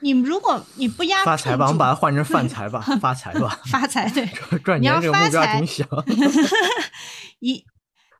[0.00, 4.26] 你如果你不压发财吧，我们把它换成 饭财吧，发财吧， 发财对，
[4.64, 5.84] 赚钱这个目标挺小。
[7.40, 7.64] 一，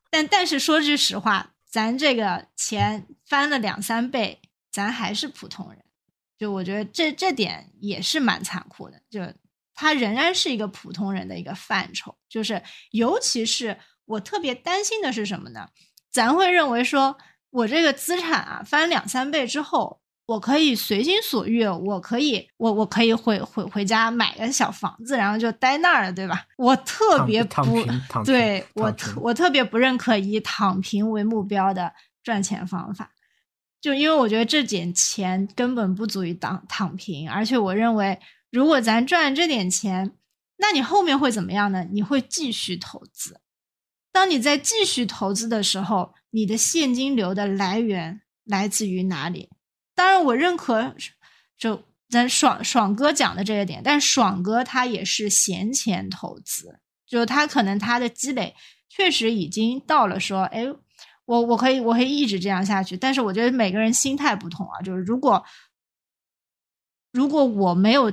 [0.09, 5.83] 但但是说句实话，咱这个钱翻了两三倍，咱还是普通人。
[6.37, 9.21] 就我觉得这这点也是蛮残酷的，就
[9.73, 12.15] 他仍然是一个普通人的一个范畴。
[12.29, 12.61] 就是
[12.91, 15.67] 尤其是我特别担心的是什么呢？
[16.11, 17.17] 咱会认为说。
[17.51, 26.45] 我这个资产啊，翻两三倍之后，我可以随心所欲，我可以，我我可以回回回家买个小房子，然后就待那儿了，对吧？
[26.55, 27.83] 我特别不
[28.23, 31.91] 对我特我特别不认可以躺平为目标的
[32.23, 33.11] 赚钱方法，
[33.81, 38.19] 就因为我觉得这点钱根本不足以当躺平，而且我认为，
[38.51, 40.11] 如果咱赚这点钱，
[40.57, 41.87] 那你后面会怎么样呢？
[41.91, 43.39] 你会继续投资，
[44.11, 46.13] 当你在继续投资的时候。
[46.31, 49.49] 你的现金流的来源来自于哪里？
[49.99, 50.95] 当然，我认可
[51.57, 58.55] 就咱爽爽哥讲的这个点，但爽哥他也是闲钱投资，就他可能他的积累
[58.87, 60.65] 确实已经到了说，哎，
[61.25, 62.95] 我我可以我可以一直这样下去。
[62.95, 65.43] 但是我觉得每个人心态不同啊，就是如果
[67.11, 68.09] 如果我没有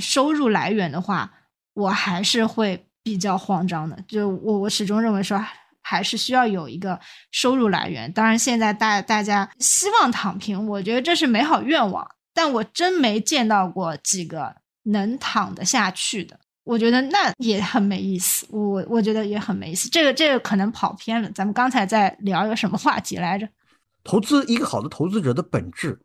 [0.00, 1.32] 收入来源的话，
[1.72, 3.96] 我还是会比较慌张的。
[4.08, 5.40] 就我我始终认为说。
[5.88, 8.12] 还是需要有一个收入来源。
[8.12, 12.06] 当然，现在大大家希望躺平，我觉得这是美好愿望。
[12.34, 16.38] 但我真没见到过几个能躺得下去的。
[16.64, 18.46] 我觉得那也很没意思。
[18.50, 19.88] 我我觉得也很没意思。
[19.88, 21.30] 这个这个可能跑偏了。
[21.30, 23.48] 咱们刚才在聊一个什么话题来着？
[24.04, 25.98] 投资一个好的投资者的本质，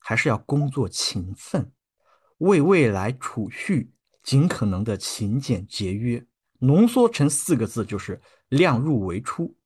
[0.00, 1.72] 还是要工作勤奋，
[2.36, 6.22] 为未来储蓄，尽可能的勤俭节约。
[6.58, 8.20] 浓缩成四个字就是。
[8.52, 9.56] 量入为出，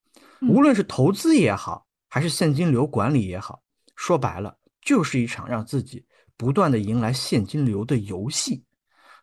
[0.42, 3.60] 无论是投资也好，还是现金流管理也好，
[3.96, 6.04] 说白了就是一场让自己
[6.36, 8.62] 不断的迎来现金流的游戏。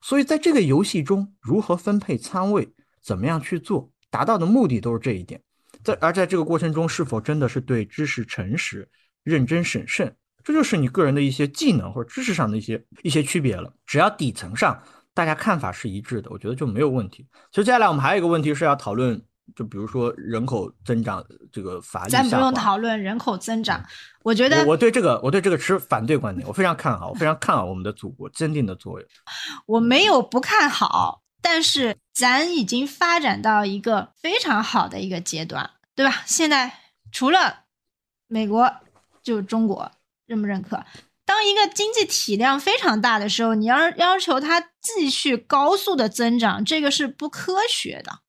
[0.01, 2.69] 所以在这个游戏中，如何分配仓位，
[3.01, 5.41] 怎么样去做，达到的目的都是这一点。
[5.81, 8.85] 在而在这个过程中，是否真的是对知识诚实、
[9.23, 13.73] 认真审慎，这就是你个人的一些技能或者知识上的一些一些区别了。
[13.85, 14.77] 只要底层上
[15.13, 17.25] 大家看法是一致的，我觉得就没有问题。
[17.51, 19.23] 其实接下来我们还有一个问题是要讨论。
[19.55, 23.83] 就比如说人口增长这个乏力，咱不用讨论人口增长。
[24.23, 29.09] 我觉得我对这个我对这个持反对观点，我非常看好，我非常看好我们的祖国坚定的作用。
[29.65, 36.23] 我没有不看好，但是咱已经发展到一个非常好的一个阶段，对吧？
[36.25, 36.71] 现在
[37.11, 37.65] 除了
[38.27, 38.73] 美国，
[39.21, 39.91] 就中国
[40.25, 40.83] 认不认可？
[41.25, 48.19] 当一个经济体量非常大的时候，你要要求它继续高速的增长，这个是不科学的。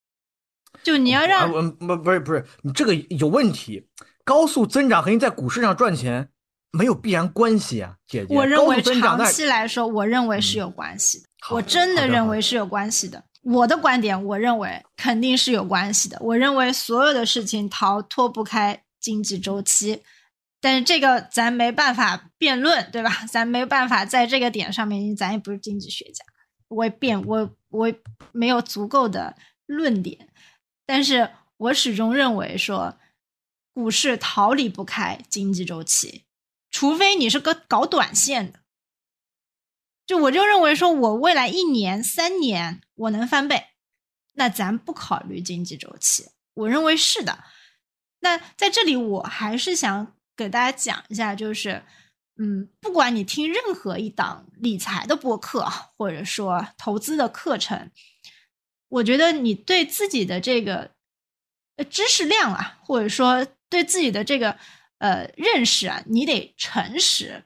[0.84, 3.84] 就你要让不不是不是你这个有问题，
[4.22, 6.28] 高速增长和你在股市上赚钱
[6.70, 8.34] 没有必然关系啊，姐姐。
[8.34, 13.24] 我认为长期来说，我认为是有关系的，我真的认为是有关系的。
[13.42, 16.16] 我的观点，我认为肯定是有关系的。
[16.20, 20.02] 我认为所有的事情逃脱不开经济周期，
[20.60, 23.10] 但是这个咱没办法辩论，对吧？
[23.30, 26.24] 咱没办法在这个点上面，因为咱也不是经济学家，
[26.68, 27.92] 我辩我我
[28.32, 30.28] 没有足够的论点。
[30.86, 32.98] 但是我始终认为说，
[33.72, 36.24] 股市逃离不开经济周期，
[36.70, 38.60] 除非你是个搞短线的。
[40.06, 43.68] 就我就认为说，我未来一年、三年我能翻倍，
[44.32, 46.28] 那咱不考虑经济周期。
[46.52, 47.44] 我认为是的。
[48.20, 51.82] 那在这里，我还是想给大家讲一下，就是，
[52.36, 55.66] 嗯，不管你听任何一档理财的播客，
[55.96, 57.90] 或者说投资的课程。
[58.94, 60.92] 我觉得你对自己的这个
[61.76, 64.56] 呃知识量啊，或者说对自己的这个
[64.98, 67.42] 呃认识啊，你得诚实。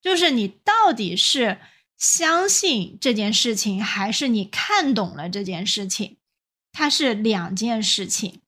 [0.00, 1.58] 就是你到底是
[1.96, 6.18] 相信这件事情，还是你看懂了这件事情，
[6.70, 8.42] 它是两件事情。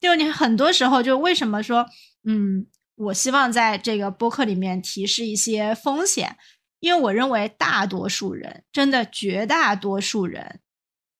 [0.00, 1.86] 就你很多时候，就为什么说
[2.24, 6.36] 嗯，我希望在这个播客里面提示一些风险，
[6.78, 10.60] 因为我认为大多数人，真的绝大多数人。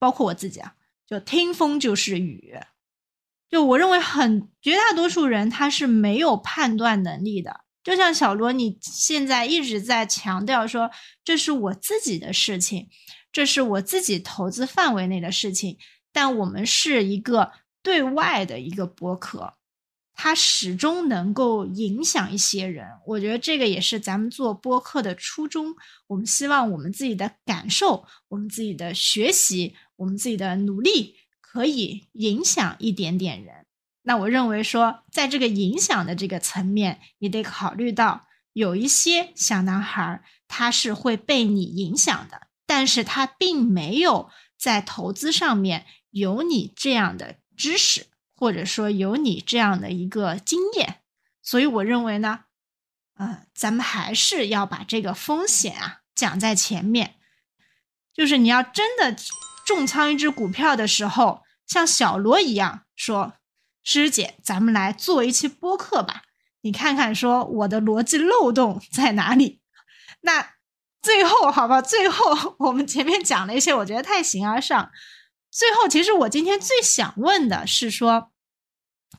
[0.01, 0.75] 包括我自己啊，
[1.07, 2.59] 就听风就是雨，
[3.49, 7.61] 就我认为很绝大多数人他是没有判断能力的。
[7.85, 10.91] 就像小罗，你现在一直在强调说
[11.23, 12.89] 这是我自己的事情，
[13.31, 15.79] 这是我自己投资范围内的事情，
[16.13, 19.55] 但我们是一个对外的一个博客。
[20.13, 25.75] 它始终能够影响一些人，我觉得这个也是咱们做播客的初衷。
[26.09, 33.67] 我们希望我们自己的感受、我们自己的学习、我们自己的努力，可以影响一点点人。
[34.03, 48.09] 那我认为说，在这个影响的这个层面，你得考虑到有一些小男孩他是会被你影响的，但是他并没有在投资上面有你这样的知识。
[48.43, 51.03] 或者说有你这样的一个经验，
[51.43, 52.45] 所以我认为呢，
[53.17, 57.17] 呃，咱们还是要把这个风险啊讲在前面。
[58.15, 59.15] 就是你要真的
[59.71, 63.35] 重仓一只股票的时候，像小罗一样说
[63.85, 66.23] ：“师姐，咱们来做一期播客吧，
[66.63, 69.61] 你看看说我的逻辑漏洞在哪里。
[70.23, 70.55] ”那
[71.01, 74.91] 最后好吧，最后我们前面讲了一些，我觉得太形而上。
[75.53, 78.33] 最后，其实我今天最想问的是说，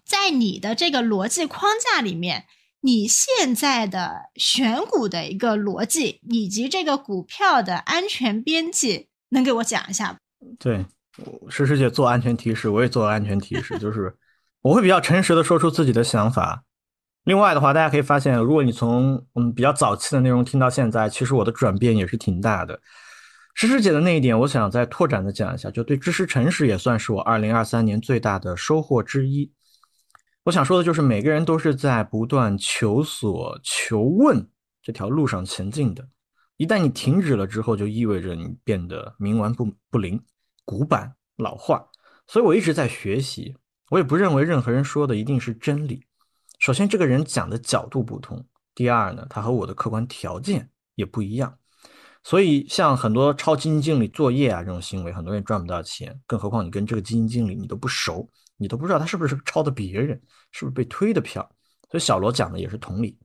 [0.06, 2.45] 在你的这个逻辑框架里面，
[2.82, 10.18] 你现在的选股的一个逻辑，以及这个股票的安全边际，能给我讲一下吗？
[10.60, 10.86] 对，
[11.50, 14.16] 诗诗姐做安全提示，我也做安全提示，就是
[14.62, 16.64] 我会比较诚实的说出自己的想法。
[17.24, 22.80] 另外的话，大家可以发现，如果你从嗯比较早期的内容听到现在，其实我的转变也是挺大的。
[23.54, 29.52] 诗诗姐的那一点，我想再拓展的讲一下，就对知识诚实也算是我二零二三年最大的收获之一。
[30.46, 34.48] 我想说的就是，每个人都是在不断求索、求问
[34.82, 36.08] 这条路上前进的。
[36.58, 40.20] 一旦你停止了之后，就意味着你变得冥顽不不灵、
[40.66, 41.86] 古板老化。
[42.28, 43.55] 所以我一直在学习，
[43.89, 46.05] 我也不认为任何人说的一定是真理。
[46.59, 48.38] 首先，这个人讲的角度不同；
[48.76, 51.57] 第二呢，他和我的客观条件也不一样。
[52.24, 61.41] 所以，像很多抄基金经理作业啊这种行为，很多人赚不到钱，更何况你跟这个基金经理你都不熟，你都不知道他是不是抄的别人，是不是被推的票。
[61.89, 63.18] 所以小罗讲的也是同理。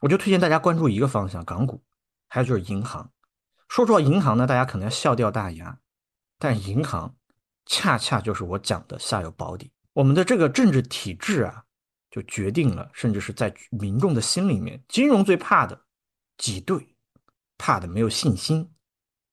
[0.00, 1.82] 我就推荐大家关注一个方向，港股，
[2.28, 3.12] 还有就是银行。
[3.68, 5.78] 说实话，银行呢，大家可能要笑掉大牙，
[6.38, 7.14] 但银行。
[7.70, 9.70] 恰恰就是我讲的下有保底。
[9.92, 11.62] 我们的这个政治体制啊，
[12.10, 15.78] 就决定了，甚至是在民众的心里面，金融最怕的
[16.38, 16.96] 挤兑，
[17.58, 18.72] 怕的没有信心。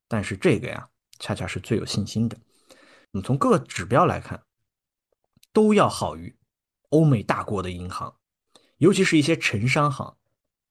[0.10, 0.90] 但是这个呀，
[1.20, 2.38] 恰恰是最有信心的。
[3.12, 4.44] 我们从各个指标来看，
[5.54, 6.38] 都要好于
[6.90, 8.18] 欧美大国的银行，
[8.80, 10.18] 尤其是一些城商行，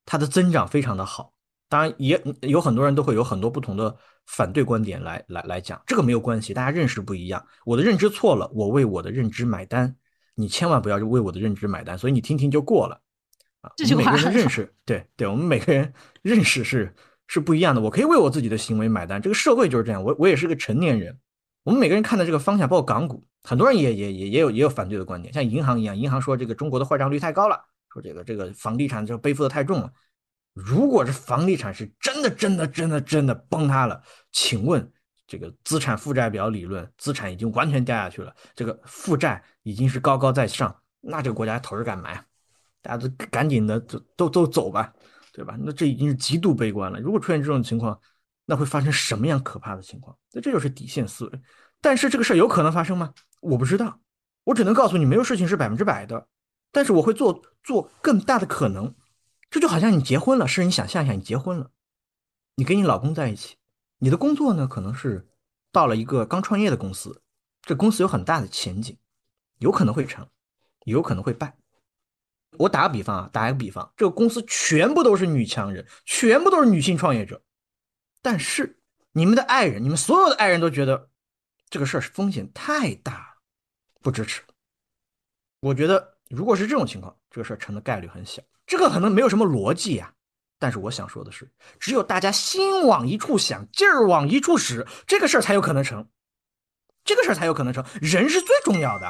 [0.05, 1.34] 它的增长非常的好。
[1.75, 3.97] 当然，也有很多人都会有很多不同的。
[4.27, 9.95] 反对观点来来来讲，这个没有关系，大家认识不一样，我的认知错了，我为我的认知买单，
[10.35, 12.99] 你千万不要为我的认知买单，所以你听听就过了
[13.61, 13.70] 啊。
[13.77, 16.95] 这句话每个人的认识，对对，我们每个人 认识是
[17.27, 21.18] 是不一样的，我可以为我自己的行为买单，这个社会就是这样，我我也是个成年人，
[21.62, 27.61] 我们每个人看的这个方向，包括港股，很多人也也也也有也有反对的观点，像银行一样，银行说这个中国的坏账率太高了，
[27.93, 29.93] 说这个这个房地产就背负的太重了。
[30.55, 34.01] 如果是房地产是真的、真的、真的、真的崩塌了，
[34.31, 34.91] 请问
[35.27, 42.25] 这个资产负债表理论，资产已经完全掉下去了，这个负债已经是高高在上，那这个国家还投着干嘛呀？
[42.81, 44.93] 大家都赶紧的都都都走吧，
[45.33, 45.57] 对吧？
[45.59, 47.01] 那这已经是极度悲观了。
[47.01, 47.99] 如果出现这种情况，
[48.45, 50.17] 那会发生什么样可怕的情况？
[50.33, 51.41] 那这就是底线思维。
[51.81, 53.13] 但是这个事儿有可能发生吗？
[53.41, 53.99] 我不知道，
[54.45, 56.29] 我只能告诉你，没有事情是百分之百的。
[56.71, 58.95] 但是我会做做更大的可能。
[59.51, 61.71] 这就好像你结婚了，是你想象一下，你结婚了，
[62.57, 63.57] 你跟你老公在一起，
[63.99, 65.29] 你的工作呢可能是
[65.71, 67.23] 到了一个刚创业的公司，
[67.63, 68.97] 这公司有很大的前景，
[69.59, 70.29] 有可能会成，
[70.85, 71.57] 有可能会败。
[72.59, 77.43] 我打个比方啊，打一个比方，这个公司全部都是女强人，全部都是女性创业者，
[78.23, 78.81] 但是
[79.13, 81.11] 你们的爱人，你们所有的爱人都觉得
[81.69, 83.39] 这个事儿是风险太大，
[84.01, 84.43] 不支持。
[85.61, 88.43] 我觉得如果是这种情况，这个事儿成的概率很小。
[88.67, 90.12] 这个可能没有什么逻辑呀，
[90.59, 96.07] 但是我想说的是，只有大家心往一处想，劲儿往一处使，这个事儿才有可能成，
[97.05, 97.85] 这个事儿才有可能成。
[98.01, 99.07] 人是最重要的，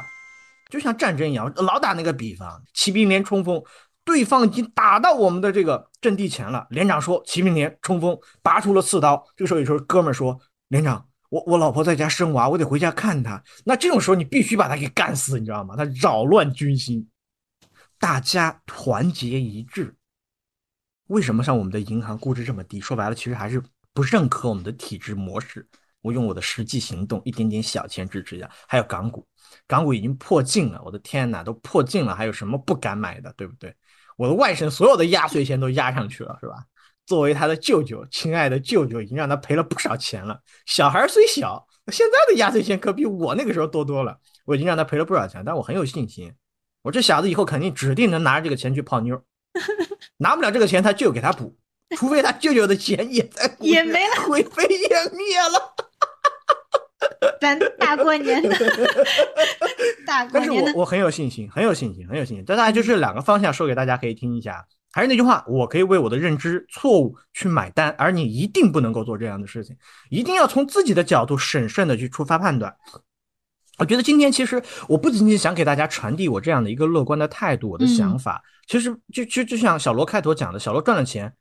[0.70, 3.62] 就像战争一样，老打那个比方，骑兵连冲锋，
[4.04, 9.24] 对方已经打到我们的这个阵地前了，连长说骑兵连冲锋，拔出了刺刀。
[9.36, 10.36] 这个时候有时候哥们儿说，
[10.68, 13.40] 连长，我我老婆在家生娃，我得回家看她。
[13.64, 15.76] 那这种时候你必须把他给干死，你知道吗？
[15.76, 17.08] 他扰乱军心。
[17.98, 19.94] 大家团结一致，
[21.06, 22.80] 为什么像我们的银行估值这么低？
[22.80, 25.66] 说白了，其实还是不认可我们的体制模式。
[26.02, 28.50] 我用我的实际行动，一点点小钱支持一下。
[28.68, 29.26] 还有港股，
[29.66, 33.74] 港股已经破净了，我的天哪，都破净了，还有什么不敢买的，对不对？
[34.16, 36.56] 我的外甥所有的压岁钱都压上去了，是吧？
[37.06, 40.38] 作为他的舅舅，亲爱的舅舅，已经让他赔了不少钱了。
[40.66, 44.18] 小孩虽小，现在的压岁钱可比我那个时候多多了。
[44.44, 46.30] 我已经让他赔了不少钱，但我很有信心。
[46.84, 49.20] 我这小子以后肯定指定能拿着这个钱去泡妞，
[50.18, 51.56] 拿不了这个钱，他舅给他补，
[51.96, 55.74] 除非他舅舅的钱也在 也没了，灰飞烟灭了。
[57.40, 58.50] 咱大过年的，
[60.06, 60.40] 大过年的。
[60.40, 62.44] 但是我我很有信心，很有信心，很有信心。
[62.46, 64.66] 但大家就是两个方向说给大家可以听一下。
[64.92, 69.76] 还是那句话，我可以为我的认知错误去买单，而你一定不能够做这样的事情，
[70.10, 72.76] 一定要从自己的角度审慎的去出发判断。
[73.78, 81.32] 我觉得今天其实我不仅仅想给大家传递我这样的一个乐观的态度，我的想法，其实就就就像小罗开头讲的，小罗赚了钱，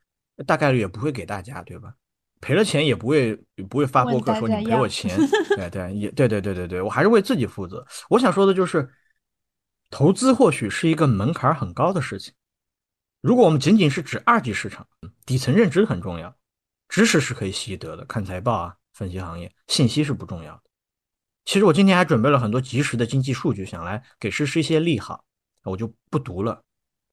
[0.45, 1.93] 大概率也不会给大家，对吧？
[2.41, 3.36] 赔了钱也不会
[3.69, 5.17] 不会发博客说你赔我钱，
[5.55, 7.86] 对对也对对对对对，我还是为自己负责。
[8.09, 8.89] 我想说的就是，
[9.89, 12.34] 投资或许是一个门槛很高的事情，
[13.21, 14.86] 如果我们仅仅是指二级市场，
[15.25, 16.36] 底层认知很重要，
[16.89, 20.61] 知识是可以习得的，看财报啊，分析行业，信息是不重要的。
[21.46, 25.24] 其实我今天还准备了很多及时的经济数据，想来给诗诗一些利好，
[25.64, 26.64] 我就不读了。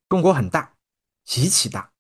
[0.09, 0.73] 中国很大，
[1.25, 1.91] 极其大，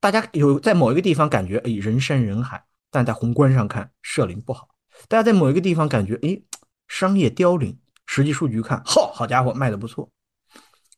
[0.00, 4.66] 大家有在某一个地方感觉哎人山人海，但在宏观上看社林不好；
[5.08, 6.40] 大家在某一个地方感觉哎
[6.88, 10.10] 商业凋零，实际数据看好，好家伙卖的不错。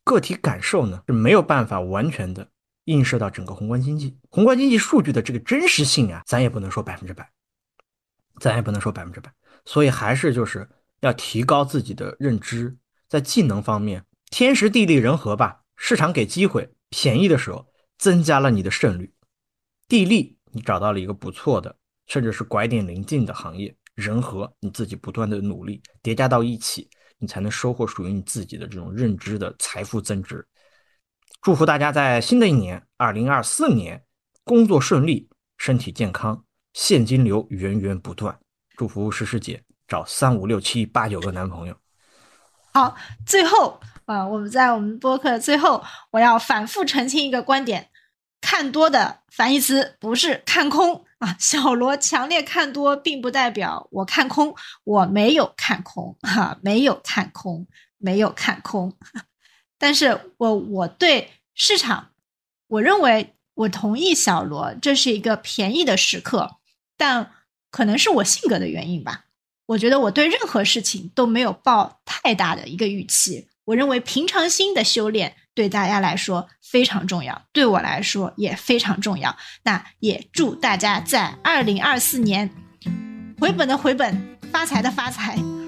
[0.05, 2.49] 个体感受呢是没有办法完全的
[2.85, 7.29] 映射到整个宏观经济，宏观经济数据的这个真实性啊，咱也不能说百分之百。
[8.41, 9.33] 咱也不能说百分之百。
[9.65, 10.69] 所以还是就是
[11.01, 12.77] 要提高自己的认知，
[13.09, 17.67] 在技能方面，天时地利人和吧，市场给机会便宜的时候，
[17.99, 19.12] 增加了你的胜率。
[19.89, 26.89] 地利，你找到了一个不错的，甚至是拐点临近的行业；人和，你自己不断的努力叠加到一起，
[27.19, 30.47] 你才能收获属于你自己的这种认知的财富增值。
[31.43, 34.03] 祝福大家在新的一年，二零二四年，
[34.45, 38.39] 工作顺利，身体健康，现金流源源不断。
[38.77, 41.77] 祝福诗诗姐找三五六七八九个男朋友。
[42.72, 47.91] 好，最后啊，我们在我们播客最后，我要反复澄清一个观点：
[48.41, 51.37] 看多的反义词不是看空啊。
[51.39, 57.66] 小罗强烈看多，并不代表我看空，我没有看空哈， 没有看空，
[57.99, 58.93] 没有看空。
[59.79, 62.11] 但是我我对市场，
[62.66, 66.57] 我认为我同意小罗，这是一个便宜的时刻，
[66.97, 67.31] 但
[67.75, 69.25] 可能是我性格的原因吧。
[69.66, 73.49] 我觉得我对任何事情都没有抱太大的一个预期。
[73.64, 79.37] 我认为平常心的修炼对大家来说非常重要，对我来说也非常重要。
[79.64, 82.49] 那也祝大家在二零二四年
[83.41, 85.64] 回本的回本，发财的发财。